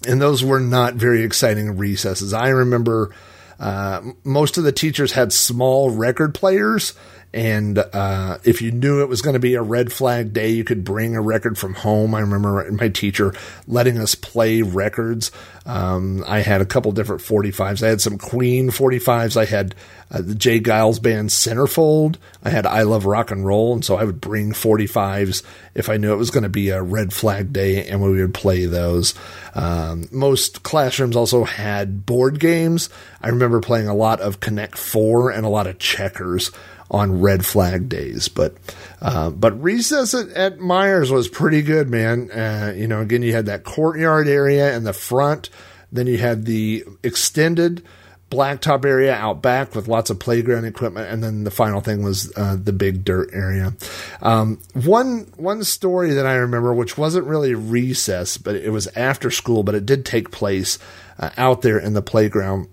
[0.06, 2.32] and those were not very exciting recesses.
[2.32, 3.14] I remember
[3.58, 6.94] uh, most of the teachers had small record players,
[7.32, 10.64] and uh, if you knew it was going to be a red flag day, you
[10.64, 12.14] could bring a record from home.
[12.14, 13.34] I remember my teacher
[13.66, 15.30] letting us play records.
[15.66, 17.82] Um, I had a couple different 45s.
[17.82, 19.36] I had some Queen 45s.
[19.36, 19.74] I had
[20.10, 20.58] uh, the J.
[20.58, 22.16] Geils Band Centerfold.
[22.42, 25.42] I had I Love Rock and Roll, and so I would bring 45s
[25.74, 28.32] if I knew it was going to be a red flag day, and we would
[28.32, 29.14] play those.
[29.54, 32.88] Um, most classrooms also had board games.
[33.20, 36.50] I remember playing a lot of Connect Four and a lot of checkers
[36.90, 38.28] on red flag days.
[38.28, 38.54] But
[39.00, 42.30] uh, but recess at, at, Myers was pretty good, man.
[42.30, 45.50] Uh, you know, again, you had that courtyard area in the front,
[45.92, 47.82] then you had the extended
[48.30, 52.32] blacktop area out back with lots of playground equipment, and then the final thing was
[52.36, 53.74] uh, the big dirt area.
[54.20, 59.30] Um, one one story that I remember, which wasn't really recess, but it was after
[59.30, 60.78] school, but it did take place
[61.18, 62.68] uh, out there in the playground,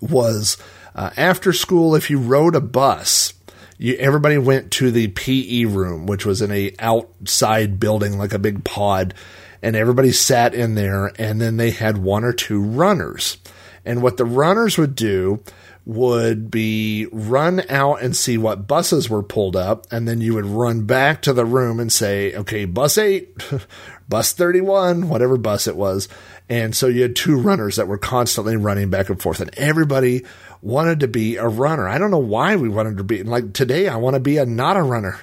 [0.00, 0.56] was
[0.94, 3.34] uh, after school, if you rode a bus,
[3.78, 8.38] you, everybody went to the PE room, which was in a outside building, like a
[8.38, 9.14] big pod,
[9.62, 11.12] and everybody sat in there.
[11.18, 13.38] And then they had one or two runners,
[13.84, 15.42] and what the runners would do
[15.84, 20.46] would be run out and see what buses were pulled up, and then you would
[20.46, 23.36] run back to the room and say, "Okay, bus eight,
[24.08, 26.08] bus thirty-one, whatever bus it was."
[26.48, 30.24] And so you had two runners that were constantly running back and forth, and everybody
[30.60, 31.88] wanted to be a runner.
[31.88, 33.88] I don't know why we wanted to be like today.
[33.88, 35.18] I want to be a not a runner.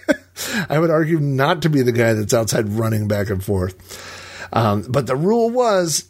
[0.68, 4.48] I would argue not to be the guy that's outside running back and forth.
[4.52, 6.04] Um, but the rule was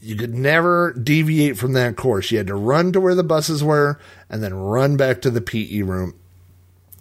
[0.00, 2.30] you could never deviate from that course.
[2.30, 3.98] You had to run to where the buses were
[4.30, 6.14] and then run back to the PE room.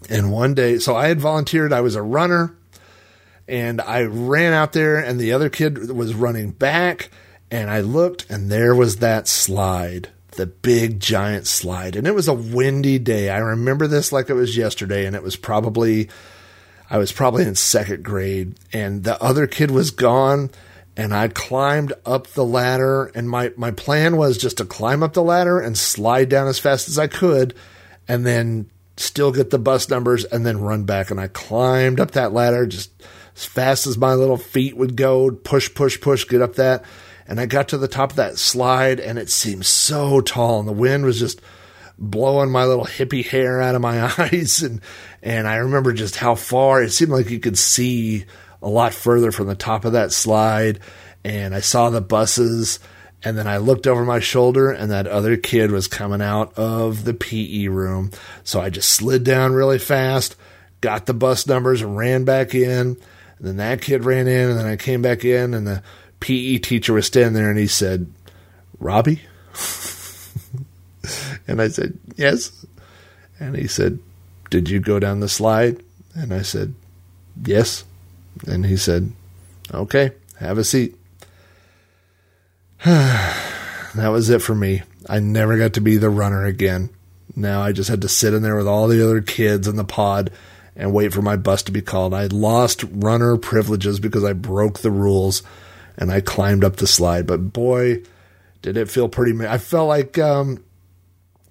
[0.10, 1.74] And one day, so I had volunteered.
[1.74, 2.56] I was a runner
[3.48, 7.10] and I ran out there and the other kid was running back
[7.52, 11.96] and I looked and there was that slide the big giant slide.
[11.96, 13.30] And it was a windy day.
[13.30, 16.10] I remember this like it was yesterday, and it was probably,
[16.90, 20.52] I was probably in second grade, and the other kid was gone.
[20.98, 25.14] And I climbed up the ladder, and my, my plan was just to climb up
[25.14, 27.54] the ladder and slide down as fast as I could,
[28.08, 31.12] and then still get the bus numbers and then run back.
[31.12, 32.92] And I climbed up that ladder just
[33.36, 36.84] as fast as my little feet would go, push, push, push, get up that
[37.28, 40.68] and I got to the top of that slide and it seemed so tall and
[40.68, 41.42] the wind was just
[42.00, 44.82] blowing my little hippie hair out of my eyes and
[45.22, 48.26] and I remember just how far it seemed like you could see
[48.68, 50.80] a lot further from the top of that slide
[51.24, 52.80] and I saw the buses
[53.24, 57.04] and then I looked over my shoulder and that other kid was coming out of
[57.04, 58.12] the PE room
[58.44, 60.36] so I just slid down really fast
[60.82, 62.98] got the bus numbers and ran back in
[63.38, 65.84] and then that kid ran in and then I came back in and the
[66.20, 68.12] PE teacher was standing there and he said,
[68.80, 69.22] Robbie?
[71.48, 72.66] and I said, Yes.
[73.40, 74.00] And he said,
[74.50, 75.84] Did you go down the slide?
[76.16, 76.74] And I said,
[77.46, 77.84] Yes.
[78.46, 79.12] And he said,
[79.74, 80.96] Okay, have a seat.
[82.86, 84.84] that was it for me.
[85.10, 86.90] I never got to be the runner again.
[87.36, 89.84] Now I just had to sit in there with all the other kids in the
[89.84, 90.32] pod
[90.76, 92.14] and wait for my bus to be called.
[92.14, 95.44] I lost runner privileges because I broke the rules
[95.98, 97.26] and I climbed up the slide.
[97.26, 98.04] But boy,
[98.62, 99.46] did it feel pretty.
[99.46, 100.64] I felt like um,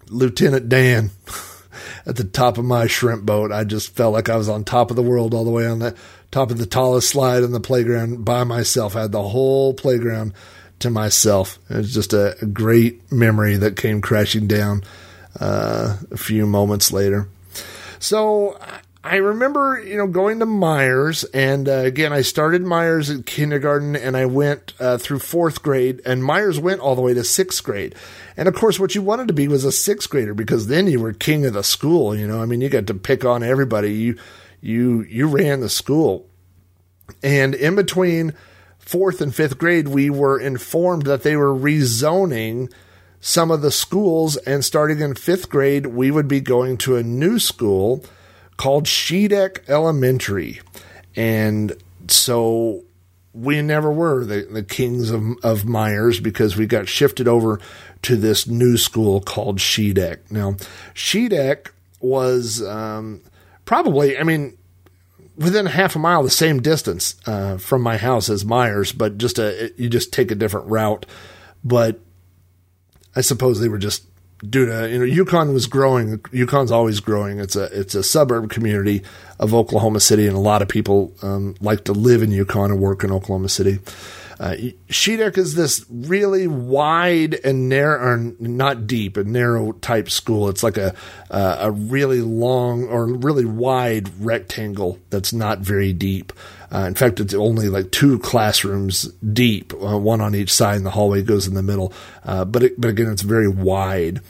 [0.09, 1.11] Lieutenant Dan
[2.07, 3.51] at the top of my shrimp boat.
[3.51, 5.81] I just felt like I was on top of the world, all the way on
[5.81, 5.97] the
[6.37, 8.95] top of the tallest slide in the playground by myself.
[8.95, 10.35] I had the whole playground
[10.81, 11.59] to myself.
[11.71, 14.83] It was just a, a great memory that came crashing down
[15.41, 17.31] uh, a few moments later.
[18.01, 18.61] So
[19.03, 23.97] I remember, you know, going to Myers, and uh, again, I started Myers in kindergarten,
[23.97, 27.65] and I went uh, through fourth grade, and Myers went all the way to sixth
[27.65, 27.95] grade.
[28.37, 31.01] And of course, what you wanted to be was a sixth grader because then you
[31.01, 32.15] were king of the school.
[32.15, 33.95] You know, I mean, you got to pick on everybody.
[33.95, 34.19] You,
[34.61, 36.27] you, you ran the school,
[37.23, 38.35] and in between
[38.79, 42.73] fourth and fifth grade, we were informed that they were rezoning
[43.21, 47.03] some of the schools, and starting in fifth grade, we would be going to a
[47.03, 48.05] new school
[48.57, 50.61] called Shedeck Elementary.
[51.17, 51.73] And
[52.09, 52.85] so
[53.33, 57.59] we never were the, the kings of, of Myers because we got shifted over
[58.03, 60.31] to this new school called Shedeck.
[60.31, 60.53] Now,
[60.95, 63.23] Shedeck was um,
[63.67, 64.57] probably, I mean,
[65.37, 69.39] within half a mile, the same distance uh, from my house as Myers, but just
[69.39, 71.05] a you just take a different route.
[71.63, 72.01] But
[73.15, 74.05] I suppose they were just
[74.49, 76.21] due to you know Yukon was growing.
[76.33, 77.39] Yukon's always growing.
[77.39, 79.03] It's a it's a suburb community
[79.39, 82.81] of Oklahoma City, and a lot of people um, like to live in Yukon and
[82.81, 83.79] work in Oklahoma City.
[84.39, 84.55] Uh,
[84.89, 90.49] Shedeck is this really wide and narrow, not deep, a narrow type school.
[90.49, 90.95] It's like a
[91.31, 96.33] uh, a really long or really wide rectangle that's not very deep.
[96.73, 100.87] Uh, in fact, it's only like two classrooms deep, uh, one on each side, and
[100.87, 101.93] the hallway goes in the middle.
[102.25, 104.21] Uh, but it, but again, it's very wide.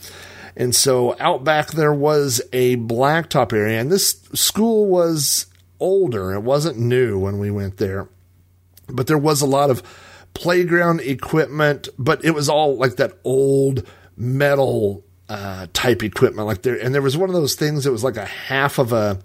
[0.56, 5.46] And so out back there was a blacktop area, and this school was
[5.80, 6.32] older.
[6.32, 8.08] It wasn't new when we went there,
[8.88, 9.82] but there was a lot of
[10.34, 16.46] playground equipment, but it was all like that old metal uh, type equipment.
[16.46, 18.92] Like there, and there was one of those things that was like a half of
[18.92, 19.18] a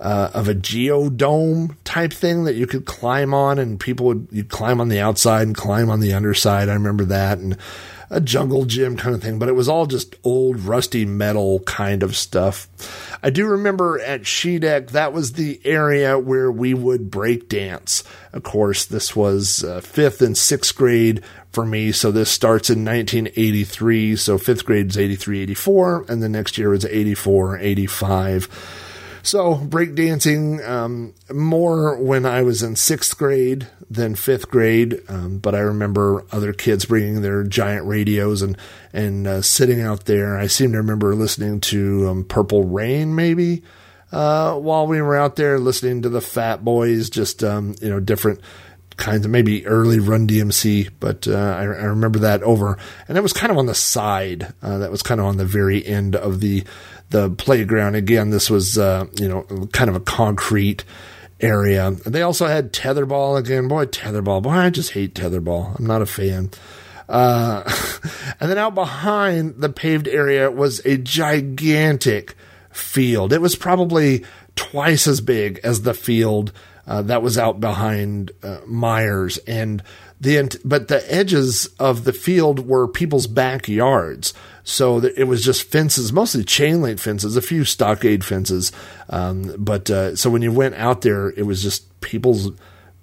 [0.00, 4.44] uh, of a geodome type thing that you could climb on, and people would you
[4.44, 6.68] climb on the outside and climb on the underside.
[6.68, 7.56] I remember that, and
[8.10, 12.02] a jungle gym kind of thing, but it was all just old rusty metal kind
[12.02, 12.68] of stuff.
[13.22, 18.02] I do remember at Shedeck, that was the area where we would break dance.
[18.32, 21.92] Of course, this was uh, fifth and sixth grade for me.
[21.92, 24.16] So this starts in 1983.
[24.16, 28.88] So fifth grade is 83, 84, and the next year was 84, 85.
[29.22, 35.54] So breakdancing um, more when I was in sixth grade than fifth grade, um, but
[35.54, 38.56] I remember other kids bringing their giant radios and
[38.92, 40.38] and uh, sitting out there.
[40.38, 43.62] I seem to remember listening to um, Purple Rain maybe
[44.12, 48.00] uh, while we were out there listening to the Fat Boys, just um, you know
[48.00, 48.40] different
[48.96, 52.76] kinds of maybe early Run DMC, but uh, I, I, remember that over,
[53.08, 54.52] and that was kind of on the side.
[54.62, 56.64] Uh, that was kind of on the very end of the
[57.10, 57.94] the playground.
[57.94, 59.42] Again, this was, uh, you know,
[59.72, 60.84] kind of a concrete
[61.40, 61.90] area.
[61.90, 63.68] They also had tetherball again.
[63.68, 64.42] Boy, tetherball.
[64.42, 65.78] Boy, I just hate tetherball.
[65.78, 66.50] I'm not a fan.
[67.08, 67.62] Uh,
[68.40, 72.34] and then out behind the paved area was a gigantic
[72.70, 73.32] field.
[73.32, 76.52] It was probably twice as big as the field
[76.86, 79.82] uh, that was out behind uh, Myers, and
[80.20, 84.34] the but the edges of the field were people's backyards.
[84.64, 88.72] So it was just fences, mostly chain link fences, a few stockade fences.
[89.08, 92.50] Um, but uh, so when you went out there, it was just people's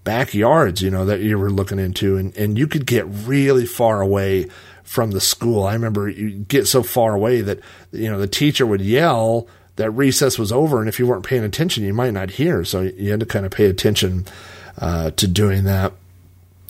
[0.03, 4.01] backyards, you know, that you were looking into, and, and you could get really far
[4.01, 4.47] away
[4.83, 5.65] from the school.
[5.65, 7.59] I remember you get so far away that
[7.91, 11.43] you know the teacher would yell that recess was over, and if you weren't paying
[11.43, 12.63] attention, you might not hear.
[12.63, 14.25] So you had to kind of pay attention
[14.79, 15.91] uh, to doing that.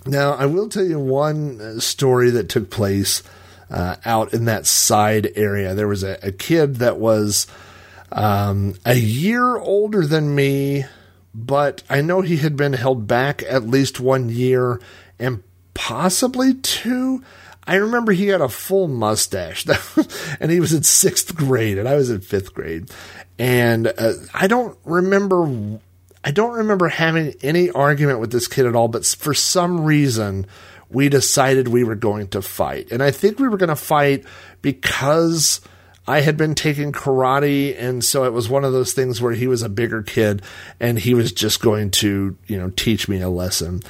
[0.05, 3.21] Now, I will tell you one uh, story that took place
[3.69, 5.75] uh, out in that side area.
[5.75, 7.47] There was a, a kid that was
[8.11, 10.85] um, a year older than me,
[11.33, 14.79] but I know he had been held back at least one year
[15.19, 15.43] and
[15.73, 17.23] possibly two.
[17.65, 19.65] I remember he had a full mustache,
[20.39, 22.89] and he was in sixth grade, and I was in fifth grade.
[23.37, 25.79] And uh, I don't remember,
[26.23, 28.87] I don't remember having any argument with this kid at all.
[28.87, 30.47] But for some reason,
[30.89, 32.91] we decided we were going to fight.
[32.91, 34.25] And I think we were going to fight
[34.61, 35.61] because
[36.07, 37.75] I had been taking karate.
[37.77, 40.41] And so it was one of those things where he was a bigger kid
[40.79, 43.81] and he was just going to, you know, teach me a lesson.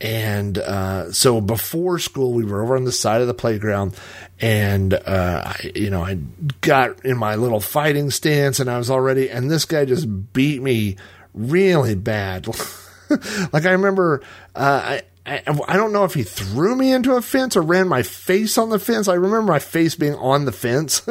[0.00, 3.94] And uh, so before school, we were over on the side of the playground,
[4.40, 6.14] and uh, I, you know, I
[6.62, 10.62] got in my little fighting stance, and I was already, and this guy just beat
[10.62, 10.96] me
[11.34, 12.46] really bad.
[13.52, 14.22] like I remember,
[14.54, 18.02] uh, I, I, don't know if he threw me into a fence or ran my
[18.02, 19.06] face on the fence.
[19.06, 21.06] I remember my face being on the fence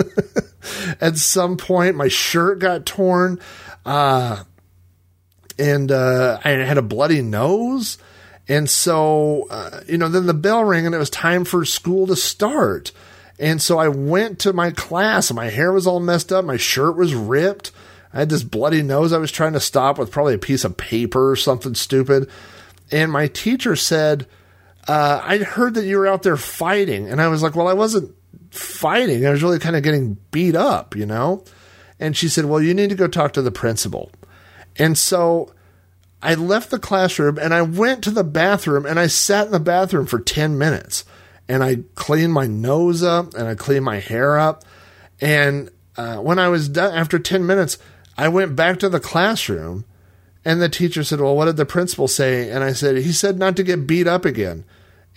[1.02, 1.96] at some point.
[1.96, 3.40] My shirt got torn,
[3.86, 4.44] uh,
[5.58, 7.98] and uh, I had a bloody nose.
[8.48, 12.08] And so, uh, you know, then the bell rang and it was time for school
[12.08, 12.92] to start.
[13.38, 16.44] And so I went to my class and my hair was all messed up.
[16.44, 17.72] My shirt was ripped.
[18.12, 20.78] I had this bloody nose I was trying to stop with probably a piece of
[20.78, 22.28] paper or something stupid
[22.92, 24.28] and my teacher said,
[24.88, 27.08] uh, I heard that you were out there fighting.
[27.08, 28.16] And I was like, well, I wasn't
[28.50, 29.26] fighting.
[29.26, 31.44] I was really kind of getting beat up, you know?
[32.00, 34.12] And she said, well, you need to go talk to the principal.
[34.78, 35.54] And so
[36.22, 39.60] I left the classroom and I went to the bathroom and I sat in the
[39.60, 41.06] bathroom for 10 minutes
[41.48, 44.64] and I cleaned my nose up and I cleaned my hair up.
[45.22, 47.78] And uh, when I was done, after 10 minutes,
[48.18, 49.86] I went back to the classroom
[50.46, 52.50] and the teacher said, Well, what did the principal say?
[52.50, 54.64] And I said, He said not to get beat up again.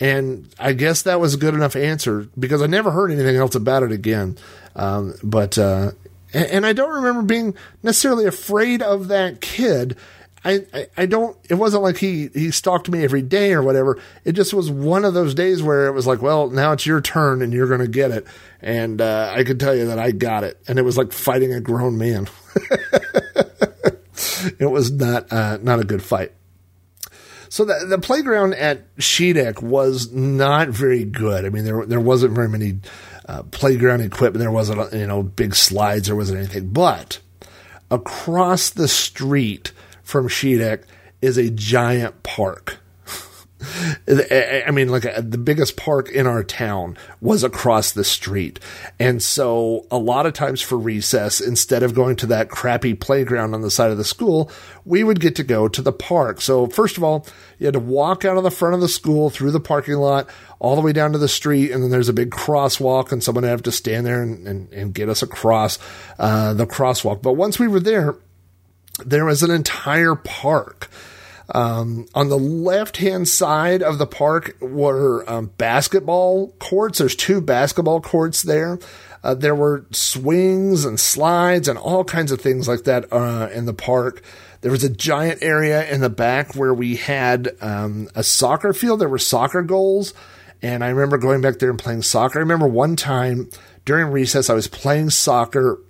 [0.00, 3.54] And I guess that was a good enough answer because I never heard anything else
[3.54, 4.36] about it again.
[4.74, 5.92] Um, but, uh,
[6.32, 9.96] and, and, I don't remember being necessarily afraid of that kid.
[10.44, 14.00] I, I, I, don't, it wasn't like he, he stalked me every day or whatever.
[14.24, 17.00] It just was one of those days where it was like, well, now it's your
[17.00, 18.26] turn and you're going to get it.
[18.60, 20.58] And, uh, I could tell you that I got it.
[20.66, 22.28] And it was like fighting a grown man.
[24.59, 26.32] it was not uh, not a good fight.
[27.49, 31.45] So the, the playground at Shedeck was not very good.
[31.45, 32.80] I mean, there there wasn't very many
[33.28, 34.40] uh, playground equipment.
[34.40, 36.07] There wasn't you know big slides.
[36.07, 36.68] There wasn't anything.
[36.68, 37.20] But
[37.90, 39.72] across the street
[40.03, 40.84] from Shedeck
[41.20, 42.78] is a giant park.
[44.08, 48.58] I mean, like uh, the biggest park in our town was across the street.
[48.98, 53.54] And so a lot of times for recess, instead of going to that crappy playground
[53.54, 54.50] on the side of the school,
[54.84, 56.40] we would get to go to the park.
[56.40, 57.26] So first of all,
[57.58, 60.28] you had to walk out of the front of the school through the parking lot
[60.58, 61.70] all the way down to the street.
[61.70, 64.72] And then there's a big crosswalk and someone would have to stand there and, and,
[64.72, 65.78] and get us across
[66.18, 67.22] uh, the crosswalk.
[67.22, 68.16] But once we were there,
[69.04, 70.90] there was an entire park.
[71.53, 76.98] Um, on the left hand side of the park were um, basketball courts.
[76.98, 78.78] There's two basketball courts there.
[79.22, 83.66] Uh, there were swings and slides and all kinds of things like that uh, in
[83.66, 84.22] the park.
[84.62, 89.00] There was a giant area in the back where we had um, a soccer field.
[89.00, 90.14] There were soccer goals.
[90.62, 92.38] And I remember going back there and playing soccer.
[92.38, 93.50] I remember one time
[93.84, 95.80] during recess, I was playing soccer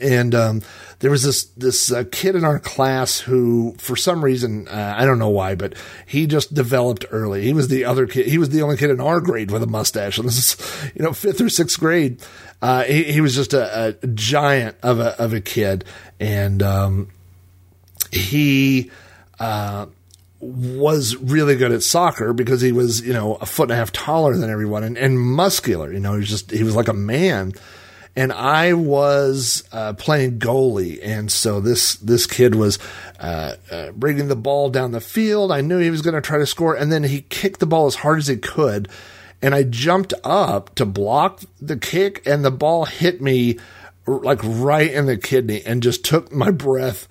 [0.00, 0.62] and um,
[1.00, 5.04] there was this this uh, kid in our class who, for some reason, uh, I
[5.04, 5.74] don't know why, but
[6.06, 7.42] he just developed early.
[7.42, 8.26] He was the other kid.
[8.26, 11.02] He was the only kid in our grade with a mustache, and this is you
[11.02, 12.22] know fifth or sixth grade.
[12.60, 15.84] Uh, he, he, was just a, a, giant of a of a kid,
[16.20, 17.08] and um,
[18.12, 18.90] he
[19.40, 19.86] uh,
[20.40, 23.92] was really good at soccer because he was you know a foot and a half
[23.92, 25.92] taller than everyone and, and muscular.
[25.92, 27.52] You know, he was just he was like a man
[28.14, 32.78] and I was uh, playing goalie, and so this this kid was
[33.18, 35.50] uh, uh, bringing the ball down the field.
[35.50, 37.86] I knew he was going to try to score, and then he kicked the ball
[37.86, 38.88] as hard as he could,
[39.40, 43.58] and I jumped up to block the kick, and the ball hit me
[44.06, 47.08] like right in the kidney, and just took my breath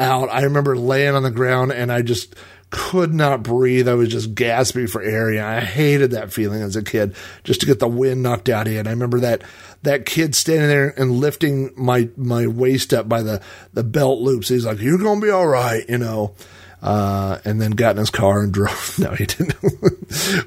[0.00, 0.30] out.
[0.30, 2.34] I remember laying on the ground, and I just
[2.70, 3.88] could not breathe.
[3.88, 5.28] I was just gasping for air.
[5.28, 7.14] And I hated that feeling as a kid,
[7.44, 8.78] just to get the wind knocked out of you.
[8.78, 9.42] And I remember that
[9.82, 13.42] that kid standing there and lifting my my waist up by the
[13.72, 14.48] the belt loops.
[14.48, 16.34] He's like, "You're gonna be all right," you know.
[16.82, 18.98] Uh, and then got in his car and drove.
[18.98, 19.54] no, he didn't.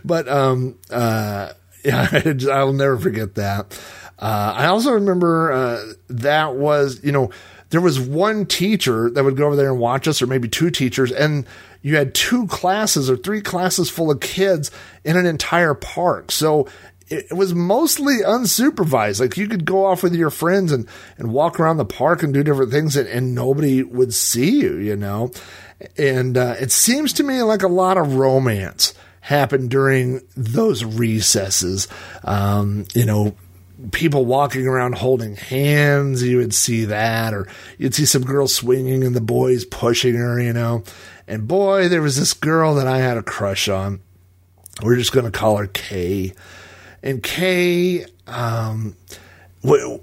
[0.05, 1.53] but um, uh,
[1.85, 2.07] yeah,
[2.51, 3.79] I'll never forget that.
[4.17, 7.29] Uh, I also remember uh, that was you know
[7.69, 10.69] there was one teacher that would go over there and watch us, or maybe two
[10.69, 11.45] teachers, and
[11.83, 14.71] you had two classes or three classes full of kids
[15.03, 16.31] in an entire park.
[16.31, 16.67] So
[17.09, 19.19] it was mostly unsupervised.
[19.19, 22.33] Like you could go off with your friends and, and walk around the park and
[22.33, 25.31] do different things and, and nobody would see you, you know?
[25.97, 31.89] And uh, it seems to me like a lot of romance happened during those recesses.
[32.23, 33.35] Um, you know,
[33.91, 39.03] people walking around holding hands, you would see that, or you'd see some girl swinging
[39.03, 40.83] and the boys pushing her, you know.
[41.33, 44.01] And boy, there was this girl that I had a crush on.
[44.83, 46.33] We're just going to call her Kay.
[47.01, 48.95] And Kay, um,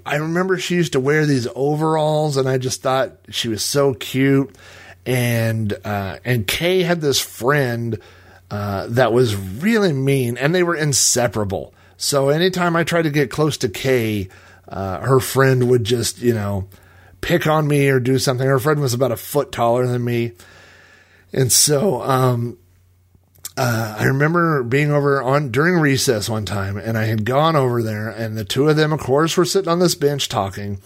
[0.05, 3.93] I remember she used to wear these overalls, and I just thought she was so
[3.93, 4.53] cute.
[5.05, 7.97] And uh, and Kay had this friend
[8.51, 11.73] uh, that was really mean, and they were inseparable.
[11.95, 14.27] So anytime I tried to get close to Kay,
[14.67, 16.67] uh, her friend would just you know
[17.21, 18.45] pick on me or do something.
[18.45, 20.33] Her friend was about a foot taller than me,
[21.33, 22.57] and so, um,
[23.57, 27.83] uh, I remember being over on during recess one time, and I had gone over
[27.83, 30.79] there, and the two of them, of course, were sitting on this bench talking.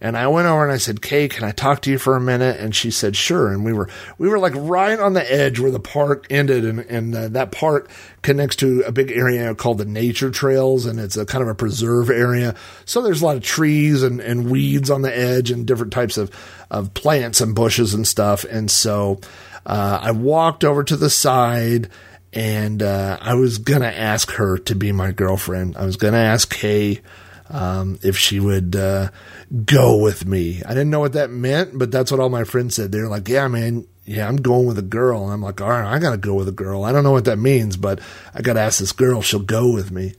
[0.00, 2.20] And I went over and I said, "Kay, can I talk to you for a
[2.20, 3.88] minute?" And she said, "Sure." And we were
[4.18, 7.52] we were like right on the edge where the park ended, and and uh, that
[7.52, 7.88] park
[8.20, 11.54] connects to a big area called the Nature Trails, and it's a kind of a
[11.54, 12.56] preserve area.
[12.84, 16.16] So there's a lot of trees and and weeds on the edge, and different types
[16.16, 16.32] of
[16.68, 18.42] of plants and bushes and stuff.
[18.44, 19.20] And so
[19.64, 21.88] uh, I walked over to the side
[22.32, 25.76] and uh, I was gonna ask her to be my girlfriend.
[25.76, 27.00] I was gonna ask Kay
[27.50, 29.10] um, if she would uh,
[29.64, 30.62] go with me.
[30.64, 32.90] I didn't know what that meant, but that's what all my friends said.
[32.90, 35.84] They're like, "Yeah, man, yeah, I'm going with a girl." And I'm like, "All right,
[35.84, 38.00] I gotta go with a girl." I don't know what that means, but
[38.34, 39.20] I gotta ask this girl.
[39.20, 40.14] She'll go with me.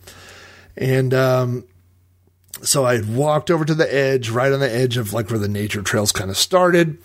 [0.78, 1.66] And um,
[2.62, 5.48] so I walked over to the edge, right on the edge of like where the
[5.48, 7.00] nature trails kind of started.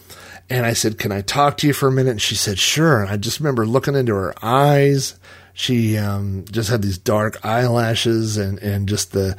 [0.50, 2.10] And I said, Can I talk to you for a minute?
[2.10, 3.02] And she said, Sure.
[3.02, 5.18] And I just remember looking into her eyes.
[5.54, 9.36] She um, just had these dark eyelashes and, and just the,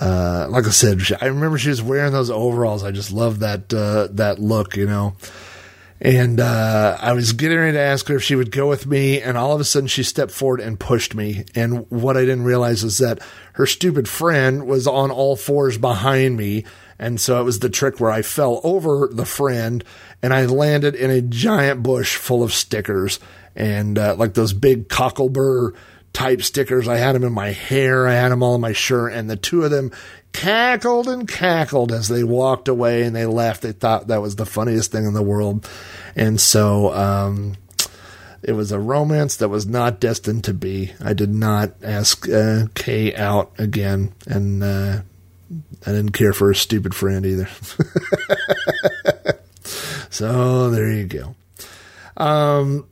[0.00, 2.82] uh, like I said, I remember she was wearing those overalls.
[2.82, 5.14] I just loved that, uh, that look, you know.
[6.00, 9.22] And uh, I was getting ready to ask her if she would go with me,
[9.22, 11.44] and all of a sudden she stepped forward and pushed me.
[11.54, 13.20] And what I didn't realize is that
[13.54, 16.64] her stupid friend was on all fours behind me,
[17.04, 19.84] And so it was the trick where I fell over the friend
[20.22, 23.20] and I landed in a giant bush full of stickers
[23.54, 25.74] and uh, like those big cocklebur
[26.14, 26.88] type stickers.
[26.88, 29.36] I had them in my hair, I had them all in my shirt, and the
[29.36, 29.92] two of them
[30.32, 33.60] cackled and cackled as they walked away and they left.
[33.60, 35.68] They thought that was the funniest thing in the world.
[36.16, 37.56] And so, um,
[38.42, 40.92] it was a romance that was not destined to be.
[41.02, 45.00] I did not ask uh, Kay out again, and uh,
[45.86, 47.48] I didn't care for a stupid friend either.
[50.10, 51.34] so there you go.
[52.16, 52.86] Um,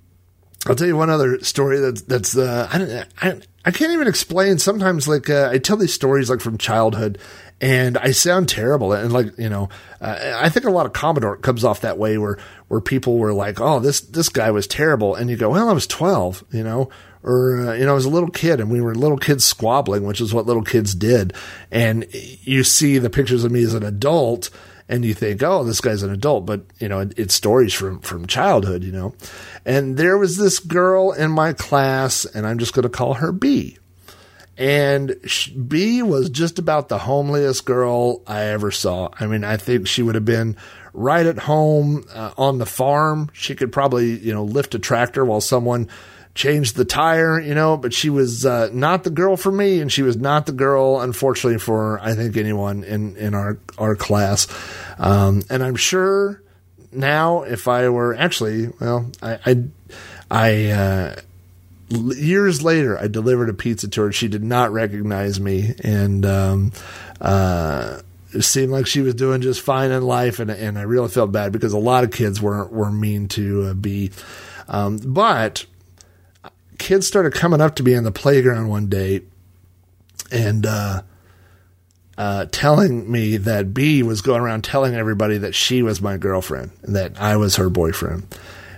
[0.66, 4.08] I'll tell you one other story that's that's uh, I, don't I I can't even
[4.08, 4.58] explain.
[4.58, 7.18] Sometimes like uh, I tell these stories like from childhood,
[7.60, 8.92] and I sound terrible.
[8.92, 9.68] And like you know,
[10.00, 12.38] uh, I think a lot of Commodore comes off that way where
[12.68, 15.72] where people were like, "Oh, this this guy was terrible," and you go, "Well, I
[15.72, 16.90] was twelve, you know."
[17.24, 20.04] Or, uh, you know, I was a little kid and we were little kids squabbling,
[20.04, 21.34] which is what little kids did.
[21.70, 24.50] And you see the pictures of me as an adult
[24.88, 28.00] and you think, oh, this guy's an adult, but you know, it, it's stories from
[28.00, 29.14] from childhood, you know.
[29.64, 33.32] And there was this girl in my class, and I'm just going to call her
[33.32, 33.78] B.
[34.58, 35.16] And
[35.66, 39.08] B was just about the homeliest girl I ever saw.
[39.18, 40.56] I mean, I think she would have been
[40.92, 43.30] right at home uh, on the farm.
[43.32, 45.88] She could probably, you know, lift a tractor while someone
[46.34, 49.92] changed the tire, you know, but she was uh, not the girl for me, and
[49.92, 54.46] she was not the girl, unfortunately, for I think anyone in in our our class.
[54.98, 56.42] Um, and I'm sure
[56.92, 59.64] now, if I were actually, well, I I,
[60.30, 61.16] I uh,
[61.90, 64.12] years later, I delivered a pizza to her.
[64.12, 66.72] She did not recognize me, and um,
[67.20, 68.00] uh,
[68.32, 71.32] it seemed like she was doing just fine in life, and and I really felt
[71.32, 74.12] bad because a lot of kids were were mean to uh, be.
[74.68, 75.66] Um, but
[76.82, 79.22] kids started coming up to me on the playground one day
[80.32, 81.02] and uh,
[82.18, 86.72] uh, telling me that B was going around telling everybody that she was my girlfriend
[86.82, 88.26] and that I was her boyfriend.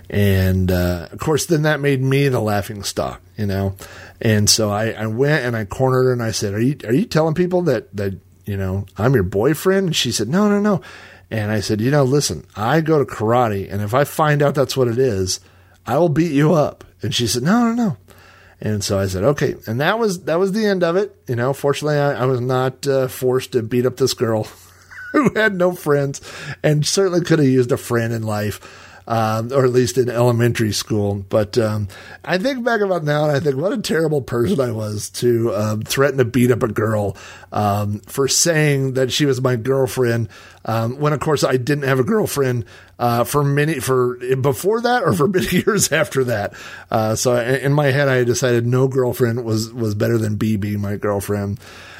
[0.07, 3.75] And uh, of course, then that made me the laughing stock, you know.
[4.21, 6.93] And so I, I went and I cornered her and I said, "Are you are
[6.93, 10.59] you telling people that that you know I'm your boyfriend?" And she said, "No, no,
[10.59, 10.81] no."
[11.31, 14.53] And I said, "You know, listen, I go to karate, and if I find out
[14.53, 15.39] that's what it is,
[15.87, 17.97] I will beat you up." And she said, no, no, no.
[18.61, 19.55] And so I said, okay.
[19.67, 21.15] And that was, that was the end of it.
[21.27, 24.47] You know, fortunately I, I was not uh, forced to beat up this girl
[25.11, 26.21] who had no friends
[26.63, 28.81] and certainly could have used a friend in life.
[29.07, 31.23] Um, or at least in elementary school.
[31.29, 31.89] But um,
[32.23, 35.53] I think back about now, and I think what a terrible person I was to
[35.53, 37.15] um, threaten to beat up a girl
[37.51, 40.29] um, for saying that she was my girlfriend.
[40.65, 42.65] Um, when of course I didn't have a girlfriend
[42.97, 46.53] uh, for many for before that or for many years after that.
[46.89, 50.97] Uh, so in my head, I decided no girlfriend was was better than BB, my
[50.97, 51.59] girlfriend.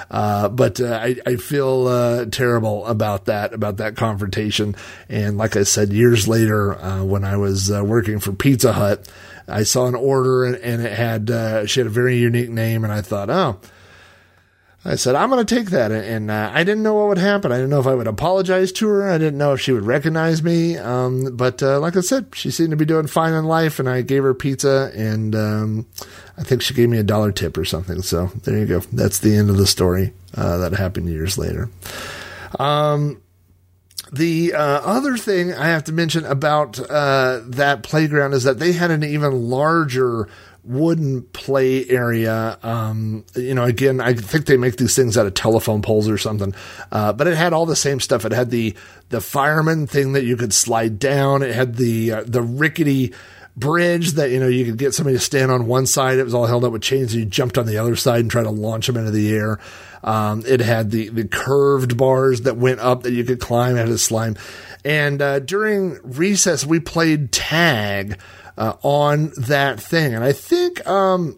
[0.09, 4.75] Uh, but uh, I, I feel uh, terrible about that, about that confrontation.
[5.09, 9.09] And like I said, years later, uh, when I was working for Pizza Hut,
[9.47, 12.83] I saw an order and, and it had, she had a very unique name.
[12.83, 13.59] And I thought, oh,
[14.87, 15.91] I said, I'm going to take that.
[15.91, 17.51] And uh, I didn't know what would happen.
[17.51, 19.09] I didn't know if I would apologize to her.
[19.09, 20.77] I didn't know if she would recognize me.
[20.77, 23.79] Um, but uh, like I said, she seemed to be doing fine in life.
[23.79, 24.91] And I gave her pizza.
[24.93, 25.87] And um,
[26.37, 28.03] I think she gave me a dollar tip or something.
[28.03, 28.79] So there you go.
[28.93, 31.67] That's the end of the story uh, that happened years later.
[32.59, 33.23] Um,
[34.13, 38.73] the uh, other thing I have to mention about uh, that playground is that they
[38.73, 40.29] had an even larger
[40.65, 42.57] wooden play area.
[42.63, 46.17] Um, you know, again, I think they make these things out of telephone poles or
[46.17, 46.53] something.
[46.91, 48.25] Uh, but it had all the same stuff.
[48.25, 48.75] It had the
[49.09, 51.43] the fireman thing that you could slide down.
[51.43, 53.13] It had the uh, the rickety
[53.57, 56.17] bridge that you know you could get somebody to stand on one side.
[56.17, 57.13] It was all held up with chains.
[57.13, 59.59] And you jumped on the other side and tried to launch them into the air.
[60.03, 63.75] Um, it had the the curved bars that went up that you could climb.
[63.75, 64.35] It had a slime.
[64.83, 68.19] And uh, during recess, we played tag
[68.57, 70.13] uh, on that thing.
[70.13, 71.37] And I think um,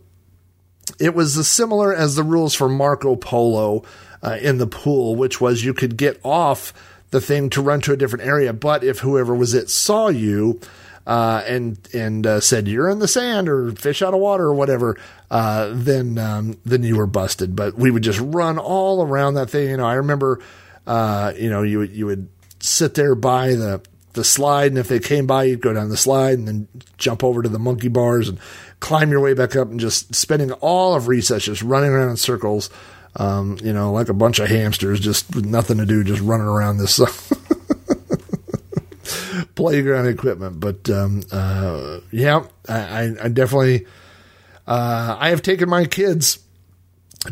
[1.00, 3.84] it was as similar as the rules for Marco Polo
[4.22, 6.74] uh, in the pool, which was you could get off
[7.12, 10.60] the thing to run to a different area, but if whoever was it saw you.
[11.06, 14.54] Uh, and and uh, said you're in the sand or fish out of water or
[14.54, 14.98] whatever,
[15.32, 17.56] uh, then um, then you were busted.
[17.56, 19.70] But we would just run all around that thing.
[19.70, 20.42] You know, I remember,
[20.86, 22.28] uh, you know, you you would
[22.60, 23.82] sit there by the
[24.18, 27.24] the slide, and if they came by, you'd go down the slide and then jump
[27.24, 28.38] over to the monkey bars and
[28.82, 32.18] climb your way back up, and just spending all of recess just running around in
[32.18, 32.70] circles,
[33.16, 36.48] um, you know, like a bunch of hamsters, just with nothing to do, just running
[36.48, 37.00] around this
[39.56, 40.60] playground equipment.
[40.60, 43.86] But um, uh, yeah, I, I definitely
[44.68, 46.40] uh, I have taken my kids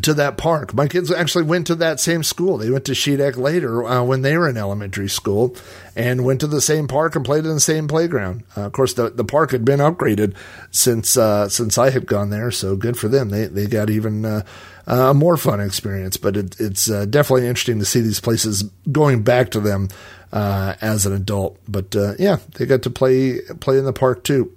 [0.02, 0.74] to that park.
[0.74, 2.58] My kids actually went to that same school.
[2.58, 5.56] They went to Shedeck later uh, when they were in elementary school
[5.96, 8.44] and went to the same park and played in the same playground.
[8.58, 10.36] Uh, of course, the, the park had been upgraded
[10.72, 13.30] since uh, since I had gone there, so good for them.
[13.30, 14.42] They they got even uh,
[14.88, 16.18] a more fun experience.
[16.18, 19.90] But it, it's uh, definitely interesting to see these places going back to them
[20.34, 21.60] uh, as an adult.
[21.68, 24.52] But yeah, they got to play play in the park too.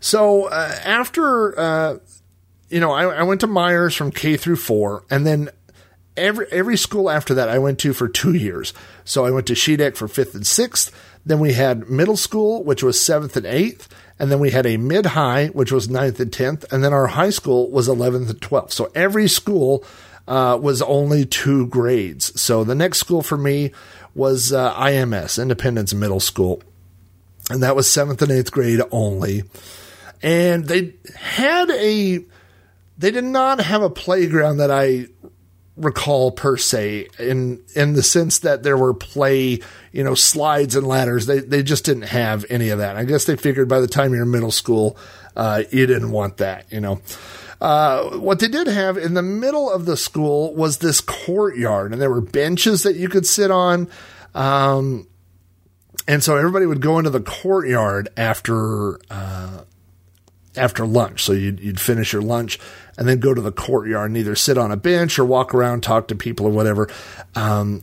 [0.00, 2.00] So after
[2.74, 5.48] you know, I, I went to Myers from K through four, and then
[6.16, 8.74] every every school after that I went to for two years.
[9.04, 10.90] So I went to Shedeck for fifth and sixth.
[11.24, 14.76] Then we had middle school, which was seventh and eighth, and then we had a
[14.76, 18.42] mid high, which was ninth and tenth, and then our high school was eleventh and
[18.42, 18.72] twelfth.
[18.72, 19.84] So every school
[20.26, 22.40] uh, was only two grades.
[22.40, 23.70] So the next school for me
[24.16, 26.60] was uh, IMS, Independence Middle School,
[27.50, 29.44] and that was seventh and eighth grade only.
[30.24, 32.24] And they had a
[32.96, 35.06] they did not have a playground that I
[35.76, 39.58] recall per se in in the sense that there were play
[39.92, 41.26] you know slides and ladders.
[41.26, 42.96] They they just didn't have any of that.
[42.96, 44.96] I guess they figured by the time you're in middle school
[45.36, 47.00] uh, you didn't want that you know.
[47.60, 52.02] Uh, what they did have in the middle of the school was this courtyard and
[52.02, 53.88] there were benches that you could sit on
[54.34, 55.06] um,
[56.06, 59.62] and so everybody would go into the courtyard after uh,
[60.56, 61.24] after lunch.
[61.24, 62.58] So you'd, you'd finish your lunch
[62.96, 65.82] and then go to the courtyard and either sit on a bench or walk around,
[65.82, 66.88] talk to people or whatever.
[67.34, 67.82] Um,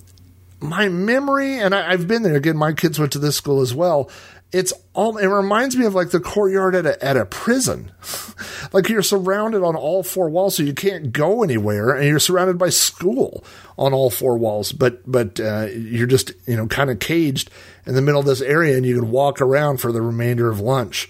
[0.61, 2.55] my memory, and I, have been there again.
[2.55, 4.09] My kids went to this school as well.
[4.51, 5.17] It's all.
[5.17, 7.91] It reminds me of like the courtyard at a at a prison.
[8.73, 12.57] like you're surrounded on all four walls, so you can't go anywhere, and you're surrounded
[12.57, 13.43] by school
[13.77, 14.73] on all four walls.
[14.73, 17.49] But but uh, you're just you know kind of caged
[17.85, 20.59] in the middle of this area, and you can walk around for the remainder of
[20.59, 21.09] lunch.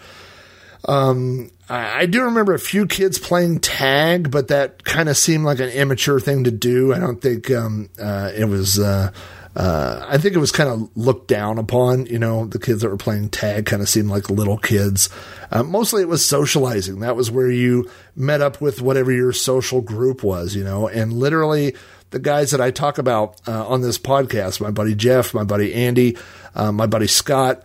[0.86, 5.60] Um, I, do remember a few kids playing tag, but that kind of seemed like
[5.60, 6.94] an immature thing to do.
[6.94, 8.80] I don't think um, uh, it was.
[8.80, 9.12] Uh,
[9.54, 12.06] uh, I think it was kind of looked down upon.
[12.06, 15.10] You know, the kids that were playing tag kind of seemed like little kids.
[15.52, 17.02] Uh, mostly, it was socializing.
[17.02, 20.56] That was where you met up with whatever your social group was.
[20.56, 21.76] You know, and literally
[22.12, 25.74] the guys that I talk about uh, on this podcast, my buddy Jeff, my buddy
[25.74, 26.18] Andy,
[26.56, 27.64] uh, my buddy Scott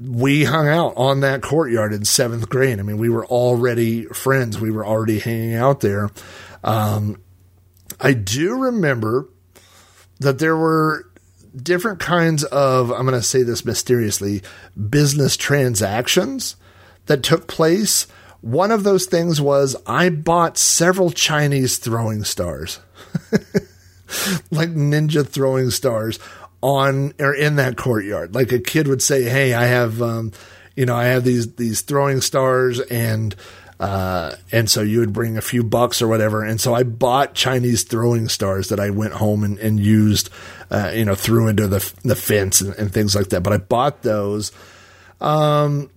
[0.00, 2.80] we hung out on that courtyard in seventh grade.
[2.80, 4.60] I mean, we were already friends.
[4.60, 6.10] We were already hanging out there.
[6.64, 7.20] Um,
[8.00, 9.28] I do remember
[10.18, 11.06] that there were
[11.56, 14.42] different kinds of, I'm going to say this mysteriously,
[14.88, 16.56] business transactions
[17.06, 18.06] that took place.
[18.40, 22.80] One of those things was I bought several Chinese throwing stars,
[24.50, 26.18] like ninja throwing stars
[26.62, 28.34] on or in that courtyard.
[28.34, 30.32] Like a kid would say, "Hey, I have, um,
[30.76, 33.34] you know, I have these these throwing stars, and
[33.78, 37.34] uh, and so you would bring a few bucks or whatever." And so I bought
[37.34, 40.30] Chinese throwing stars that I went home and, and used,
[40.70, 43.42] uh, you know, threw into the the fence and, and, things like that.
[43.42, 44.52] But I bought those.
[45.20, 45.90] Um,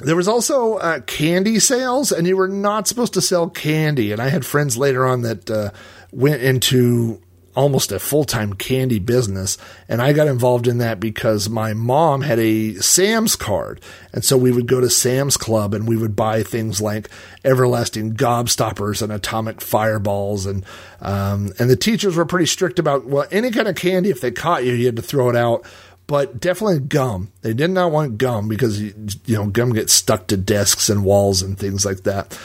[0.00, 4.10] there was also uh, candy sales, and you were not supposed to sell candy.
[4.10, 5.70] And I had friends later on that uh,
[6.10, 7.20] went into
[7.54, 9.58] almost a full time candy business.
[9.88, 13.80] And I got involved in that because my mom had a Sam's card.
[14.12, 17.08] And so we would go to Sam's Club and we would buy things like
[17.44, 20.46] everlasting gobstoppers and atomic fireballs.
[20.46, 20.64] And,
[21.00, 24.30] um, and the teachers were pretty strict about, well, any kind of candy, if they
[24.30, 25.64] caught you, you had to throw it out.
[26.08, 27.30] But definitely gum.
[27.42, 28.94] They did not want gum because, you
[29.28, 32.36] know, gum gets stuck to desks and walls and things like that.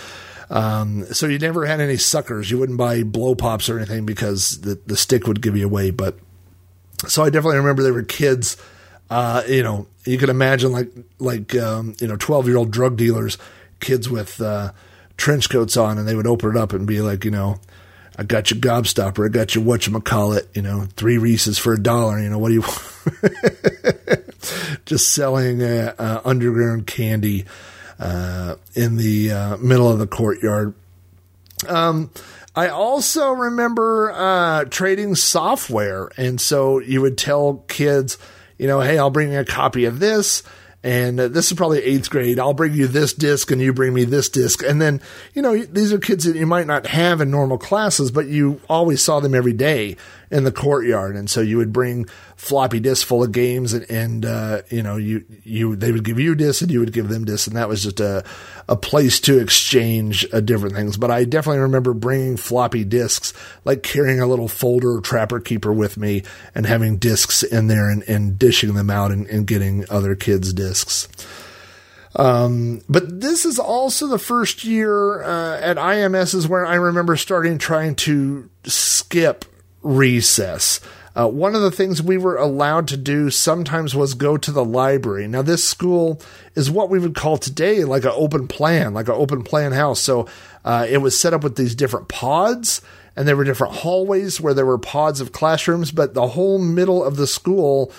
[0.49, 2.49] Um, so you never had any suckers.
[2.49, 5.91] You wouldn't buy blow pops or anything because the, the stick would give you away.
[5.91, 6.17] But
[7.07, 8.57] so I definitely remember there were kids,
[9.09, 12.97] uh, you know, you can imagine like, like, um, you know, 12 year old drug
[12.97, 13.37] dealers,
[13.79, 14.71] kids with, uh,
[15.17, 17.59] trench coats on and they would open it up and be like, you know,
[18.17, 19.25] I got your gobstopper.
[19.25, 22.19] I got your whatchamacallit, you know, three Reese's for a dollar.
[22.19, 22.63] You know, what do you,
[24.85, 27.45] just selling, uh, uh, underground candy
[27.99, 30.73] in the uh, middle of the courtyard.
[31.67, 32.11] Um,
[32.55, 38.17] I also remember uh, trading software, and so you would tell kids,
[38.57, 40.43] you know, hey, I'll bring you a copy of this
[40.83, 42.39] and uh, this is probably eighth grade.
[42.39, 44.63] I'll bring you this disc and you bring me this disc.
[44.63, 45.01] And then,
[45.33, 48.61] you know, these are kids that you might not have in normal classes, but you
[48.69, 49.97] always saw them every day
[50.29, 51.15] in the courtyard.
[51.15, 52.05] And so you would bring
[52.35, 56.19] floppy disks full of games and, and uh, you know, you, you, they would give
[56.19, 57.47] you discs and you would give them discs.
[57.47, 58.23] And that was just a,
[58.69, 60.97] a place to exchange uh, different things.
[60.97, 65.97] But I definitely remember bringing floppy disks, like carrying a little folder trapper keeper with
[65.97, 70.15] me and having discs in there and, and dishing them out and, and getting other
[70.15, 71.07] kids discs.
[72.15, 77.15] Um, but this is also the first year uh, at IMS is where I remember
[77.15, 79.45] starting trying to skip
[79.83, 80.81] recess.
[81.17, 84.63] Uh, one of the things we were allowed to do sometimes was go to the
[84.63, 85.27] library.
[85.27, 86.21] Now, this school
[86.53, 89.99] is what we would call today like an open plan, like an open plan house.
[89.99, 90.27] So
[90.63, 92.83] uh, it was set up with these different pods,
[93.15, 97.03] and there were different hallways where there were pods of classrooms, but the whole middle
[97.03, 97.91] of the school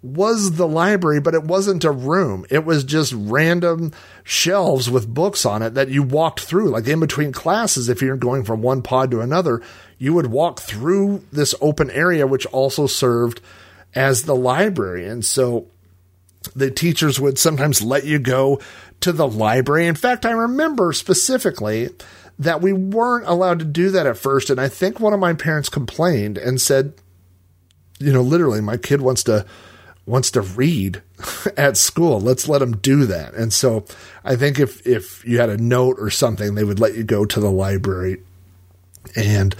[0.00, 2.46] was the library, but it wasn't a room.
[2.50, 3.92] It was just random
[4.22, 7.88] shelves with books on it that you walked through, like in between classes.
[7.90, 9.60] If you're going from one pod to another,
[9.98, 13.40] you would walk through this open area, which also served
[13.94, 15.06] as the library.
[15.06, 15.66] And so
[16.54, 18.60] the teachers would sometimes let you go
[19.00, 19.86] to the library.
[19.86, 21.90] In fact, I remember specifically
[22.38, 24.50] that we weren't allowed to do that at first.
[24.50, 26.94] And I think one of my parents complained and said,
[27.98, 29.44] you know, literally, my kid wants to
[30.06, 31.02] wants to read
[31.56, 32.20] at school.
[32.20, 33.34] Let's let him do that.
[33.34, 33.84] And so
[34.24, 37.24] I think if if you had a note or something, they would let you go
[37.24, 38.22] to the library.
[39.16, 39.54] And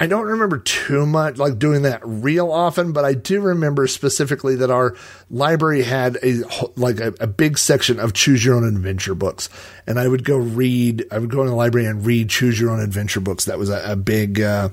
[0.00, 4.54] I don't remember too much like doing that real often, but I do remember specifically
[4.56, 4.94] that our
[5.28, 6.42] library had a
[6.76, 9.48] like a, a, big section of choose your own adventure books,
[9.88, 11.06] and I would go read.
[11.10, 13.46] I would go in the library and read choose your own adventure books.
[13.46, 14.68] That was a, a big uh,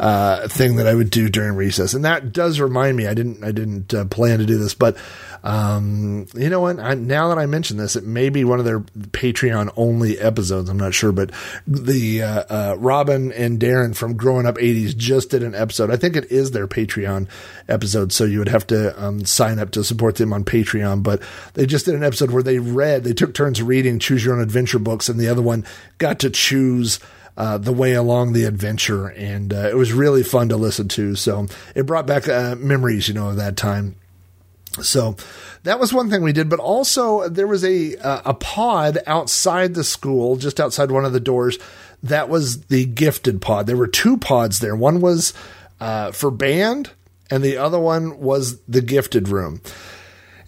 [0.00, 3.06] uh, thing that I would do during recess, and that does remind me.
[3.06, 4.96] I didn't I didn't uh, plan to do this, but
[5.44, 6.80] um, you know what?
[6.80, 10.70] I, now that I mention this, it may be one of their Patreon only episodes.
[10.70, 11.32] I'm not sure, but
[11.66, 15.90] the uh, uh, Robin and Darren from Growing Up 80s just did an episode.
[15.90, 17.28] I think it is their Patreon
[17.68, 21.02] episode, so you would have to um, sign up to support them on Patreon.
[21.02, 21.20] But
[21.52, 24.40] they just did an episode where they read, they took turns reading Choose Your Own
[24.40, 25.66] Adventure books, and the other one
[25.98, 26.98] got to choose.
[27.36, 31.16] Uh, the way along the adventure, and uh, it was really fun to listen to.
[31.16, 33.96] So it brought back uh, memories, you know, of that time.
[34.82, 35.16] So
[35.62, 39.74] that was one thing we did, but also there was a uh, a pod outside
[39.74, 41.58] the school, just outside one of the doors.
[42.02, 43.66] That was the gifted pod.
[43.66, 44.76] There were two pods there.
[44.76, 45.32] One was
[45.80, 46.90] uh, for band,
[47.30, 49.60] and the other one was the gifted room.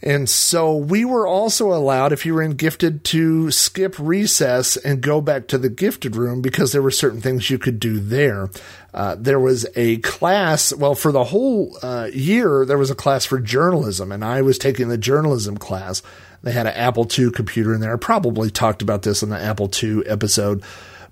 [0.03, 5.01] And so we were also allowed, if you were in gifted, to skip recess and
[5.01, 8.51] go back to the gifted room because there were certain things you could do there.
[8.93, 13.25] Uh, there was a class, well, for the whole uh, year, there was a class
[13.25, 16.03] for journalism, and I was taking the journalism class.
[16.43, 17.95] They had an Apple II computer in there.
[17.95, 20.63] I probably talked about this in the Apple II episode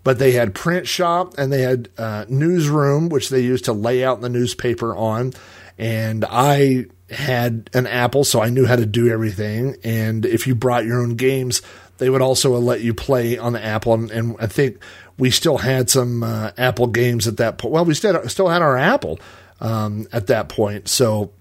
[0.05, 4.05] but they had print shop and they had uh, newsroom, which they used to lay
[4.05, 5.33] out the newspaper on.
[5.79, 9.77] And I had an Apple, so I knew how to do everything.
[9.85, 11.63] And if you brought your own games,
[11.99, 13.95] they would also let you play on the Apple.
[13.95, 14.79] And, and I think
[15.19, 17.73] we still had some uh, Apple games at that point.
[17.73, 19.21] Well, we still still had our Apple
[19.61, 21.33] um, at that point, so.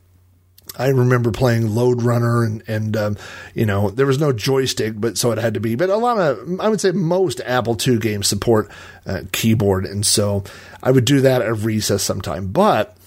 [0.75, 3.17] I remember playing Lode Runner and, and um,
[3.53, 5.75] you know, there was no joystick, but so it had to be.
[5.75, 8.71] But a lot of, I would say most Apple II games support
[9.05, 9.85] uh, keyboard.
[9.85, 10.43] And so
[10.81, 12.47] I would do that at recess sometime.
[12.47, 12.97] But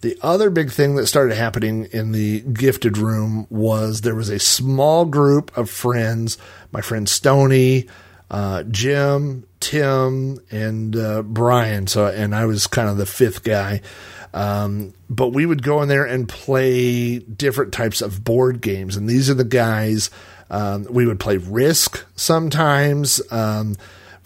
[0.00, 4.38] the other big thing that started happening in the gifted room was there was a
[4.38, 6.38] small group of friends,
[6.72, 7.86] my friend Stony,
[8.30, 11.86] uh, Jim, Tim, and uh, Brian.
[11.86, 13.82] So, and I was kind of the fifth guy.
[14.32, 18.96] Um, but we would go in there and play different types of board games.
[18.96, 20.10] And these are the guys,
[20.48, 23.20] um, we would play Risk sometimes.
[23.30, 23.76] Um,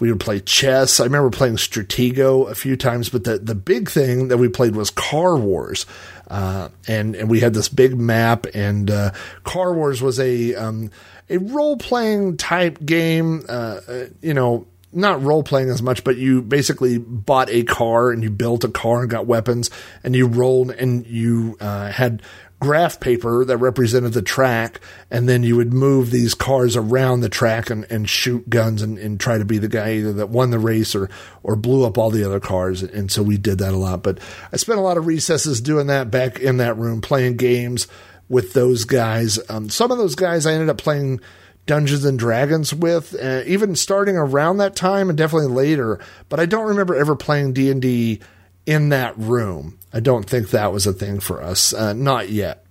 [0.00, 1.00] we would play chess.
[1.00, 4.76] I remember playing Stratego a few times, but the, the big thing that we played
[4.76, 5.86] was Car Wars.
[6.28, 9.10] Uh, and, and we had this big map and, uh,
[9.44, 10.90] Car Wars was a, um,
[11.28, 16.16] a role playing type game, uh, uh, you know, not role playing as much, but
[16.16, 19.70] you basically bought a car and you built a car and got weapons
[20.02, 22.22] and you rolled and you uh, had
[22.64, 27.28] graph paper that represented the track, and then you would move these cars around the
[27.28, 30.50] track and, and shoot guns and, and try to be the guy either that won
[30.50, 31.10] the race or
[31.42, 32.82] or blew up all the other cars.
[32.82, 34.02] And so we did that a lot.
[34.02, 34.18] But
[34.52, 37.86] I spent a lot of recesses doing that back in that room, playing games
[38.28, 39.38] with those guys.
[39.50, 41.20] Um, some of those guys I ended up playing
[41.66, 46.00] Dungeons and Dragons with, uh, even starting around that time and definitely later.
[46.28, 48.20] But I don't remember ever playing D and D
[48.66, 49.78] in that room.
[49.92, 52.64] I don't think that was a thing for us, uh, not yet.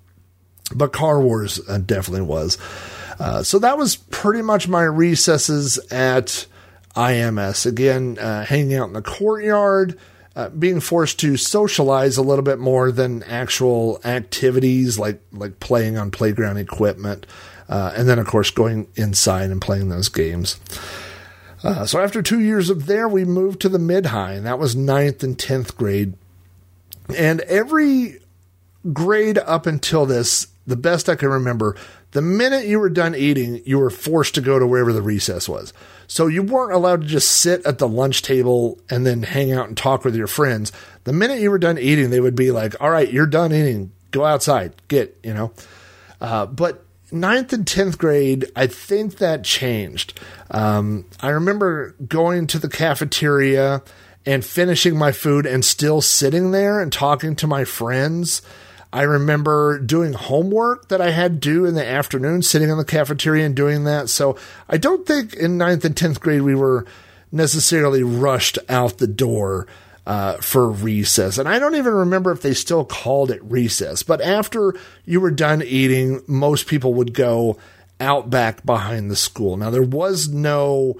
[0.76, 2.58] But Car Wars uh, definitely was.
[3.20, 6.48] Uh, so that was pretty much my recesses at
[6.96, 7.66] IMS.
[7.66, 10.00] Again, uh, hanging out in the courtyard,
[10.36, 15.98] uh, being forced to socialize a little bit more than actual activities like like playing
[15.98, 17.28] on playground equipment,
[17.70, 20.60] uh, and then of course going inside and playing those games.
[21.64, 24.60] Uh, so after two years of there, we moved to the mid high, and that
[24.60, 26.14] was ninth and tenth grade.
[27.16, 28.20] And every
[28.92, 31.76] grade up until this the best I can remember,
[32.12, 35.50] the minute you were done eating, you were forced to go to wherever the recess
[35.50, 35.74] was.
[36.08, 39.68] So you weren't allowed to just sit at the lunch table and then hang out
[39.68, 40.72] and talk with your friends.
[41.04, 43.92] The minute you were done eating, they would be like, all right, you're done eating.
[44.12, 44.74] Go outside.
[44.88, 45.52] Get, you know.
[46.22, 46.83] Uh, but
[47.14, 50.20] ninth and 10th grade, I think that changed.
[50.52, 53.82] Um, I remember going to the cafeteria
[54.26, 58.42] and finishing my food and still sitting there and talking to my friends.
[58.92, 63.46] I remember doing homework that I had due in the afternoon, sitting in the cafeteria
[63.46, 64.10] and doing that.
[64.10, 64.38] So
[64.70, 66.86] I don't think in ninth and 10th grade we were
[67.32, 69.68] necessarily rushed out the door
[70.06, 71.38] uh, for recess.
[71.38, 74.04] And I don't even remember if they still called it recess.
[74.04, 74.76] But after
[75.06, 77.58] you were done eating, most people would go
[78.00, 79.56] out back behind the school.
[79.56, 80.98] Now, there was no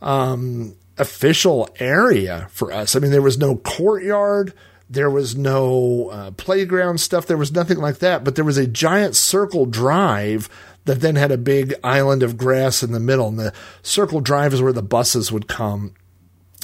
[0.00, 2.94] um, official area for us.
[2.94, 4.52] I mean, there was no courtyard.
[4.88, 7.26] There was no uh, playground stuff.
[7.26, 8.24] There was nothing like that.
[8.24, 10.48] But there was a giant circle drive
[10.84, 13.28] that then had a big island of grass in the middle.
[13.28, 15.92] And the circle drive is where the buses would come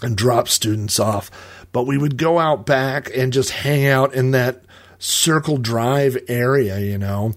[0.03, 1.31] and drop students off.
[1.75, 4.62] But we would go out back and just hang out in that
[5.01, 7.35] circle drive area, you know.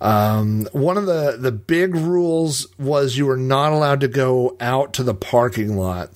[0.00, 4.94] Um, one of the, the big rules was you were not allowed to go out
[4.94, 6.10] to the parking lot.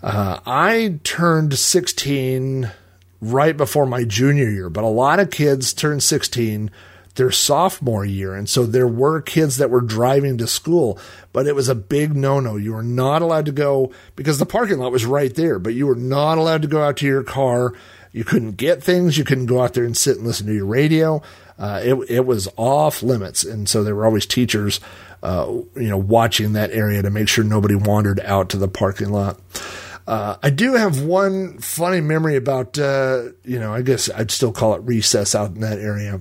[0.00, 2.70] Uh, I turned 16
[3.20, 6.70] right before my junior year, but a lot of kids turned 16
[7.14, 8.34] their sophomore year.
[8.34, 10.98] And so there were kids that were driving to school,
[11.32, 12.56] but it was a big no no.
[12.56, 15.86] You were not allowed to go because the parking lot was right there, but you
[15.86, 17.74] were not allowed to go out to your car.
[18.12, 19.16] You couldn't get things.
[19.16, 21.22] You couldn't go out there and sit and listen to your radio.
[21.58, 23.44] Uh, it, it was off limits.
[23.44, 24.80] And so there were always teachers,
[25.22, 25.46] uh,
[25.76, 29.38] you know, watching that area to make sure nobody wandered out to the parking lot.
[30.06, 34.52] Uh, I do have one funny memory about, uh, you know, I guess I'd still
[34.52, 36.20] call it recess out in that area.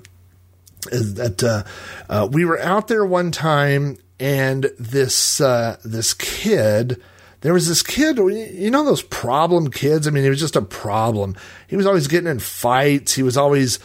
[0.92, 1.64] Is that uh,
[2.10, 7.02] uh we were out there one time, and this uh, this kid,
[7.42, 10.08] there was this kid, you know, those problem kids.
[10.08, 11.36] I mean, he was just a problem.
[11.68, 13.14] He was always getting in fights.
[13.14, 13.80] He was always,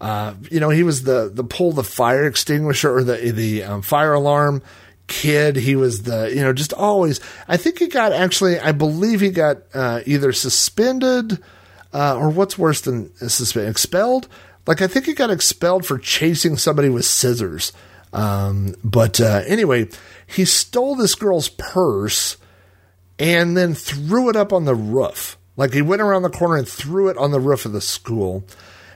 [0.00, 3.82] uh, you know, he was the the pull the fire extinguisher or the the um,
[3.82, 4.62] fire alarm
[5.06, 5.56] kid.
[5.56, 7.20] He was the, you know, just always.
[7.46, 11.38] I think he got actually, I believe he got uh, either suspended
[11.92, 14.28] uh, or what's worse than suspended, expelled.
[14.66, 17.72] Like I think he got expelled for chasing somebody with scissors.
[18.12, 19.88] Um, but uh, anyway,
[20.26, 22.36] he stole this girl's purse
[23.18, 25.38] and then threw it up on the roof.
[25.56, 28.44] Like he went around the corner and threw it on the roof of the school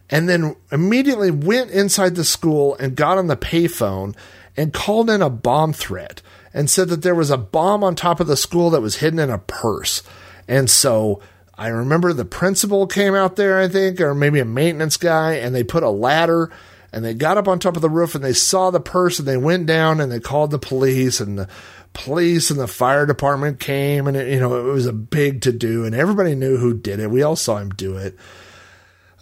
[0.09, 4.15] and then immediately went inside the school and got on the payphone
[4.57, 6.23] and called in a bomb threat
[6.55, 9.19] and said that there was a bomb on top of the school that was hidden
[9.19, 10.03] in a purse.
[10.49, 11.21] And so
[11.59, 15.55] I remember the principal came out there, I think, or maybe a maintenance guy, and
[15.55, 16.51] they put a ladder
[16.93, 19.27] and they got up on top of the roof and they saw the purse and
[19.27, 21.49] they went down and they called the police and the
[21.93, 25.53] police and the fire department came and it, you know it was a big to
[25.53, 27.11] do and everybody knew who did it.
[27.11, 28.17] We all saw him do it.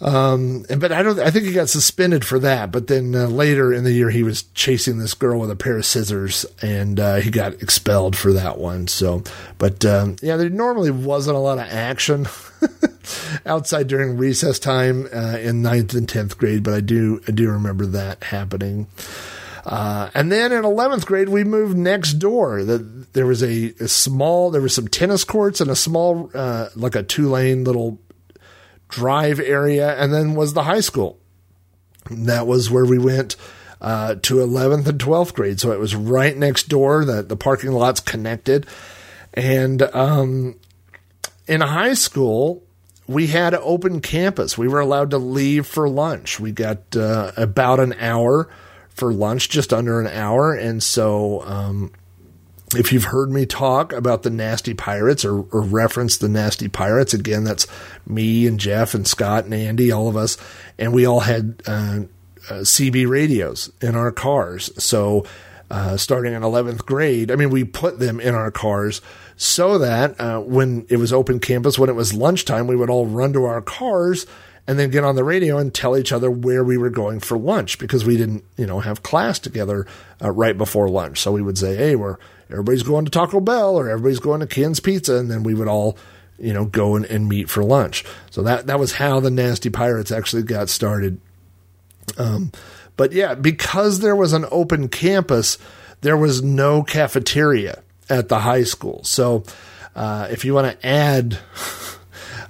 [0.00, 1.18] Um, but I don't.
[1.20, 2.72] I think he got suspended for that.
[2.72, 5.76] But then uh, later in the year, he was chasing this girl with a pair
[5.76, 8.88] of scissors, and uh, he got expelled for that one.
[8.88, 9.22] So,
[9.58, 12.26] but um, yeah, there normally wasn't a lot of action
[13.46, 16.64] outside during recess time uh, in ninth and tenth grade.
[16.64, 18.88] But I do, I do remember that happening.
[19.64, 22.64] Uh, and then in 11th grade, we moved next door.
[22.64, 22.78] The,
[23.14, 26.94] there was a, a, small, there were some tennis courts and a small, uh, like
[26.94, 27.98] a two lane little
[28.94, 31.18] drive area, and then was the high school.
[32.10, 33.36] That was where we went
[33.80, 35.60] uh, to 11th and 12th grade.
[35.60, 37.04] So it was right next door.
[37.04, 38.66] The, the parking lot's connected.
[39.32, 40.56] And um,
[41.46, 42.62] in high school,
[43.06, 44.56] we had open campus.
[44.56, 46.38] We were allowed to leave for lunch.
[46.38, 48.48] We got uh, about an hour
[48.90, 50.54] for lunch, just under an hour.
[50.54, 51.92] And so um,
[52.76, 57.14] if you've heard me talk about the Nasty Pirates or, or, reference the Nasty Pirates,
[57.14, 57.66] again, that's
[58.06, 60.36] me and Jeff and Scott and Andy, all of us,
[60.78, 62.00] and we all had uh,
[62.50, 64.70] uh, CB radios in our cars.
[64.82, 65.24] So,
[65.70, 69.00] uh, starting in 11th grade, I mean, we put them in our cars
[69.36, 73.06] so that uh, when it was open campus, when it was lunchtime, we would all
[73.06, 74.26] run to our cars
[74.66, 77.38] and then get on the radio and tell each other where we were going for
[77.38, 79.86] lunch because we didn't, you know, have class together
[80.22, 81.20] uh, right before lunch.
[81.20, 82.16] So we would say, "Hey, we're
[82.50, 85.68] everybody's going to Taco Bell or everybody's going to Ken's Pizza, and then we would
[85.68, 85.98] all,
[86.38, 88.04] you know, go and, and meet for lunch.
[88.30, 91.20] So that that was how the Nasty Pirates actually got started.
[92.16, 92.52] Um,
[92.96, 95.58] but yeah, because there was an open campus,
[96.00, 99.02] there was no cafeteria at the high school.
[99.04, 99.44] So
[99.94, 101.38] uh, if you want to add,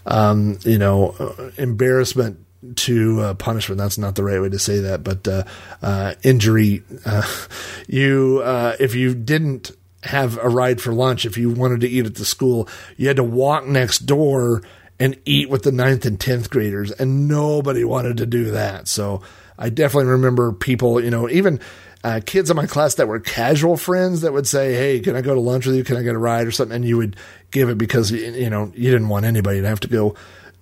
[0.07, 2.39] um, you know, uh, embarrassment
[2.77, 3.79] to uh, punishment.
[3.79, 5.45] That's not the right way to say that, but uh,
[5.83, 6.83] uh, injury.
[7.05, 7.23] Uh,
[7.89, 9.71] you, uh, if you didn't
[10.03, 13.17] have a ride for lunch, if you wanted to eat at the school, you had
[13.17, 14.63] to walk next door
[14.99, 18.87] and eat with the ninth and tenth graders, and nobody wanted to do that.
[18.87, 19.23] So
[19.59, 21.61] I definitely remember people, you know, even.
[22.05, 25.23] Uh, kids in my class that were casual friends that would say, "Hey, can I
[25.23, 25.83] go to lunch with you?
[25.83, 27.17] Can I get a ride or something?" And you would
[27.51, 30.15] give it because you know you didn't want anybody to have to go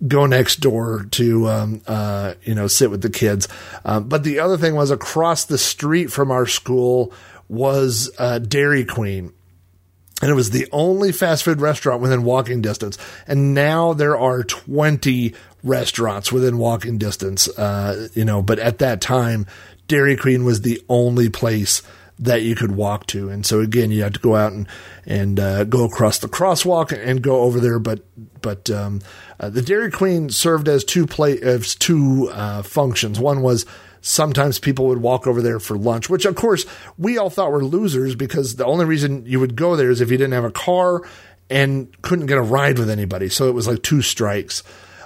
[0.06, 3.48] go next door to um, uh, you know sit with the kids.
[3.84, 7.12] Um, but the other thing was across the street from our school
[7.48, 9.32] was uh, Dairy Queen.
[10.22, 12.96] And it was the only fast food restaurant within walking distance.
[13.26, 15.34] And now there are 20
[15.64, 17.48] restaurants within walking distance.
[17.48, 19.46] Uh, you know, but at that time,
[19.92, 21.82] Dairy Queen was the only place
[22.18, 23.28] that you could walk to.
[23.28, 24.66] And so again, you had to go out and
[25.04, 27.78] and uh, go across the crosswalk and go over there.
[27.78, 28.02] But
[28.40, 29.02] but um,
[29.38, 33.20] uh, the Dairy Queen served as two play as two uh, functions.
[33.20, 33.66] One was
[34.00, 36.64] sometimes people would walk over there for lunch, which of course
[36.96, 40.10] we all thought were losers because the only reason you would go there is if
[40.10, 41.02] you didn't have a car
[41.50, 43.28] and couldn't get a ride with anybody.
[43.28, 44.62] So it was like two strikes.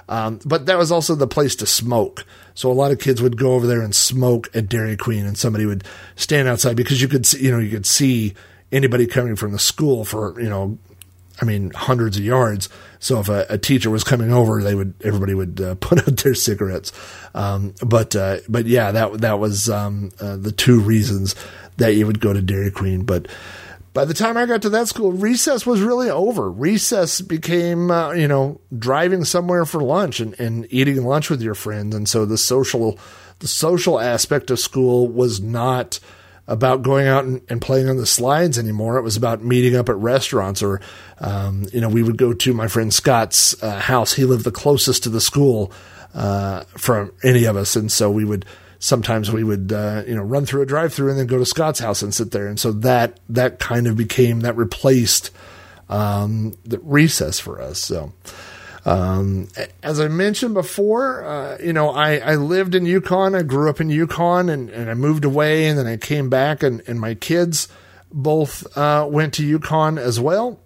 [0.09, 2.25] Um, but that was also the place to smoke.
[2.53, 5.37] So a lot of kids would go over there and smoke at Dairy Queen, and
[5.37, 5.83] somebody would
[6.15, 8.33] stand outside because you could see, you know, you could see
[8.71, 10.77] anybody coming from the school for, you know,
[11.39, 12.67] I mean, hundreds of yards.
[12.99, 16.17] So if a, a teacher was coming over, they would, everybody would uh, put out
[16.17, 16.91] their cigarettes.
[17.35, 21.35] Um, but, uh, but yeah, that, that was, um, uh, the two reasons
[21.77, 23.03] that you would go to Dairy Queen.
[23.03, 23.27] But,
[23.97, 26.51] by the time I got to that school, recess was really over.
[26.51, 31.55] Recess became, uh, you know, driving somewhere for lunch and, and eating lunch with your
[31.55, 31.95] friends.
[31.95, 32.99] And so the social,
[33.39, 35.99] the social aspect of school was not
[36.45, 38.97] about going out and, and playing on the slides anymore.
[38.97, 40.79] It was about meeting up at restaurants or,
[41.19, 44.13] um, you know, we would go to my friend Scott's uh, house.
[44.13, 45.71] He lived the closest to the school
[46.13, 47.75] uh, from any of us.
[47.75, 48.45] And so we would,
[48.79, 51.45] sometimes we would uh, you know run through a drive through and then go to
[51.45, 52.47] Scott's house and sit there.
[52.47, 55.31] And so that that kind of became that replaced
[55.89, 57.79] um, the recess for us.
[57.79, 58.13] So.
[58.85, 59.49] Um,
[59.83, 63.35] as I mentioned before, uh, you know, I, I lived in Yukon.
[63.35, 66.63] I grew up in Yukon and, and I moved away and then I came back
[66.63, 67.67] and, and my kids
[68.13, 70.61] both, uh, went to Yukon as well.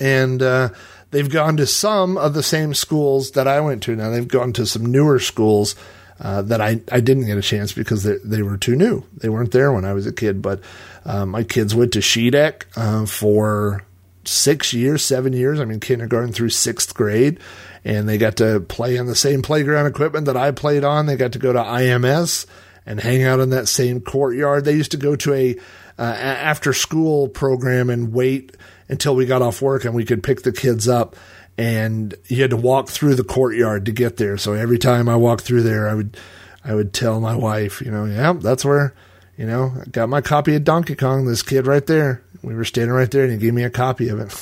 [0.00, 0.70] And, uh,
[1.10, 3.96] they've gone to some of the same schools that I went to.
[3.96, 5.74] Now they've gone to some newer schools
[6.20, 9.04] uh, that I, I didn't get a chance because they, they were too new.
[9.16, 10.40] They weren't there when I was a kid.
[10.40, 10.60] But
[11.04, 13.84] uh, my kids went to Shedeck uh, for
[14.24, 15.60] six years, seven years.
[15.60, 17.38] I mean, kindergarten through sixth grade.
[17.84, 21.06] And they got to play on the same playground equipment that I played on.
[21.06, 22.46] They got to go to IMS
[22.84, 24.64] and hang out in that same courtyard.
[24.64, 25.56] They used to go to a
[25.98, 28.56] uh, after school program and wait
[28.88, 31.16] until we got off work and we could pick the kids up
[31.58, 34.36] and you had to walk through the courtyard to get there.
[34.36, 36.16] So every time I walked through there, I would,
[36.64, 38.94] I would tell my wife, you know, yeah, that's where,
[39.36, 41.26] you know, I got my copy of Donkey Kong.
[41.26, 42.22] This kid right there.
[42.42, 44.32] We were standing right there, and he gave me a copy of it.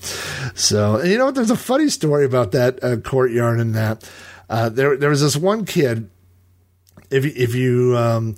[0.54, 4.10] so you know, there's a funny story about that uh, courtyard and that.
[4.48, 6.10] Uh, there, there was this one kid.
[7.10, 8.36] If if you, um,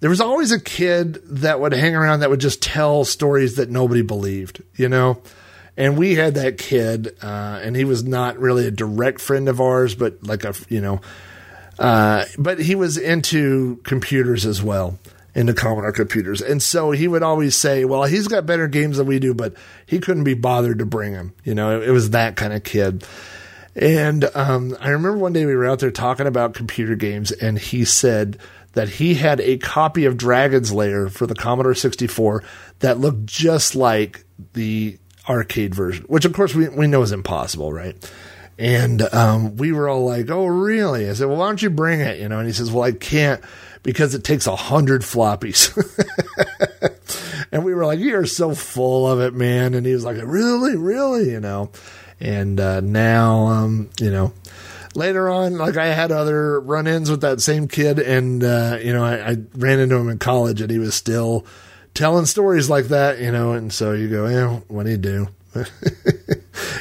[0.00, 3.70] there was always a kid that would hang around that would just tell stories that
[3.70, 4.62] nobody believed.
[4.74, 5.22] You know
[5.78, 9.60] and we had that kid, uh, and he was not really a direct friend of
[9.60, 11.00] ours, but like a, you know,
[11.78, 14.98] uh, but he was into computers as well,
[15.36, 16.42] into Commodore computers.
[16.42, 19.54] And so he would always say, well, he's got better games than we do, but
[19.86, 21.32] he couldn't be bothered to bring them.
[21.44, 23.06] You know, it, it was that kind of kid.
[23.76, 27.56] And um, I remember one day we were out there talking about computer games, and
[27.56, 28.38] he said
[28.72, 32.42] that he had a copy of Dragon's Lair for the Commodore 64
[32.80, 34.24] that looked just like
[34.54, 34.98] the
[35.28, 37.96] arcade version, which of course we, we know is impossible, right?
[38.58, 42.00] And um, we were all like, "Oh, really?" I said, "Well, why don't you bring
[42.00, 43.40] it?" You know, and he says, "Well, I can't
[43.84, 45.76] because it takes a hundred floppies."
[47.52, 50.76] and we were like, "You're so full of it, man!" And he was like, "Really,
[50.76, 51.70] really?" You know.
[52.20, 54.32] And uh, now, um, you know,
[54.96, 59.04] later on, like I had other run-ins with that same kid, and uh, you know,
[59.04, 61.46] I, I ran into him in college, and he was still
[61.98, 65.28] telling stories like that, you know, and so you go, yeah, what do you do?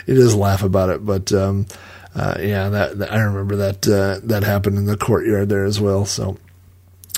[0.05, 1.03] you just laugh about it.
[1.03, 1.65] But, um,
[2.13, 5.81] uh, yeah, that, that, I remember that, uh, that happened in the courtyard there as
[5.81, 6.05] well.
[6.05, 6.37] So,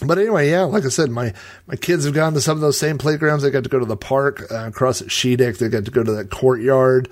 [0.05, 1.33] but anyway, yeah, like I said, my,
[1.67, 3.43] my kids have gone to some of those same playgrounds.
[3.43, 5.57] They got to go to the park uh, across at Shedeck.
[5.57, 7.09] They got to go to that courtyard.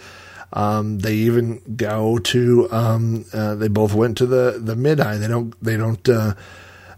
[0.53, 5.17] Um, they even go to, um, uh, they both went to the, the mid high.
[5.17, 6.35] They don't, they don't, uh,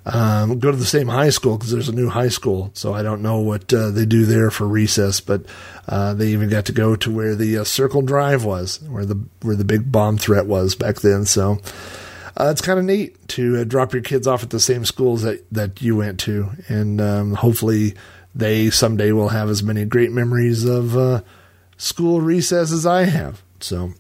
[0.06, 2.72] um, go to the same high school because there's a new high school.
[2.74, 5.46] So I don't know what uh, they do there for recess, but
[5.88, 9.22] uh, they even got to go to where the uh, Circle Drive was, where the
[9.42, 11.26] where the big bomb threat was back then.
[11.26, 11.60] So.
[12.40, 15.24] uh, it's kind of neat to uh, drop your kids off at the same schools
[15.24, 16.50] that, that you went to.
[16.70, 17.96] And um, hopefully
[18.34, 21.22] they someday will have as many great memories of uh,
[21.78, 23.44] school recess as I have.
[23.60, 23.94] So.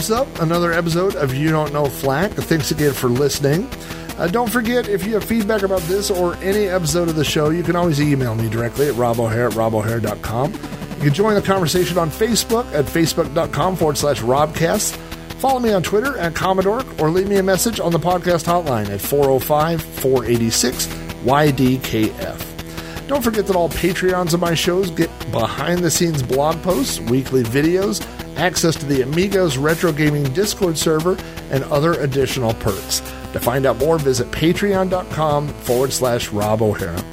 [0.00, 2.30] Wraps up another episode of You Don't Know Flack.
[2.30, 3.68] Thanks again for listening.
[4.16, 7.50] Uh, don't forget, if you have feedback about this or any episode of the show,
[7.50, 10.54] you can always email me directly at robohara at robohara.com.
[10.54, 14.96] You can join the conversation on Facebook at facebook.com forward slash robcast.
[15.34, 18.88] Follow me on Twitter at Commodore or leave me a message on the podcast hotline
[18.88, 20.86] at 405 486
[21.26, 23.06] YDKF.
[23.06, 27.42] Don't forget that all Patreons of my shows get behind the scenes blog posts, weekly
[27.42, 28.00] videos,
[28.40, 31.18] access to the Amigos Retro Gaming Discord server,
[31.50, 33.00] and other additional perks.
[33.32, 37.04] To find out more, visit patreon.com forward slash Rob O'Hara.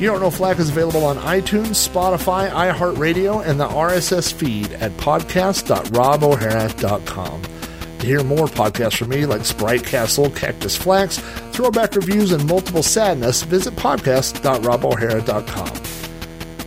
[0.00, 4.90] You Don't Know Flack is available on iTunes, Spotify, iHeartRadio, and the RSS feed at
[4.92, 7.42] podcast.robohara.com.
[8.00, 11.18] To hear more podcasts from me like Sprite Castle, Cactus Flax,
[11.52, 15.84] Throwback Reviews, and Multiple Sadness, visit podcast.robohara.com.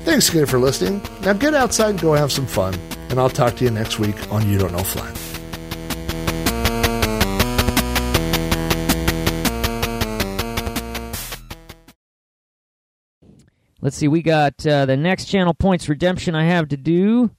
[0.07, 1.01] Thanks again for listening.
[1.21, 2.73] Now get outside and go have some fun,
[3.09, 5.15] and I'll talk to you next week on You Don't Know Flack.
[13.79, 14.07] Let's see.
[14.07, 17.31] We got uh, the next channel points redemption I have to do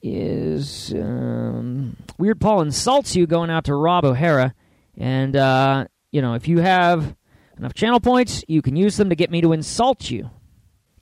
[0.00, 4.54] is um, Weird Paul insults you going out to Rob O'Hara,
[4.96, 7.16] and uh, you know if you have
[7.58, 10.30] enough channel points, you can use them to get me to insult you.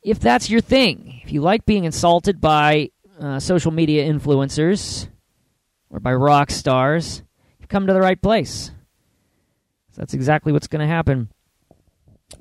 [0.03, 5.09] If that's your thing, if you like being insulted by uh, social media influencers
[5.91, 7.23] or by rock stars,
[7.59, 8.71] you've come to the right place.
[9.93, 11.31] So that's exactly what's going to happen.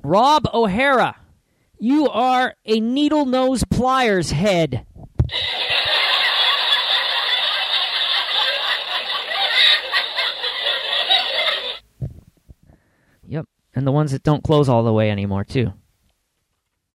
[0.02, 1.16] Rob O'Hara,
[1.78, 4.86] you are a needle nose pliers head.
[13.26, 15.72] Yep, and the ones that don't close all the way anymore, too.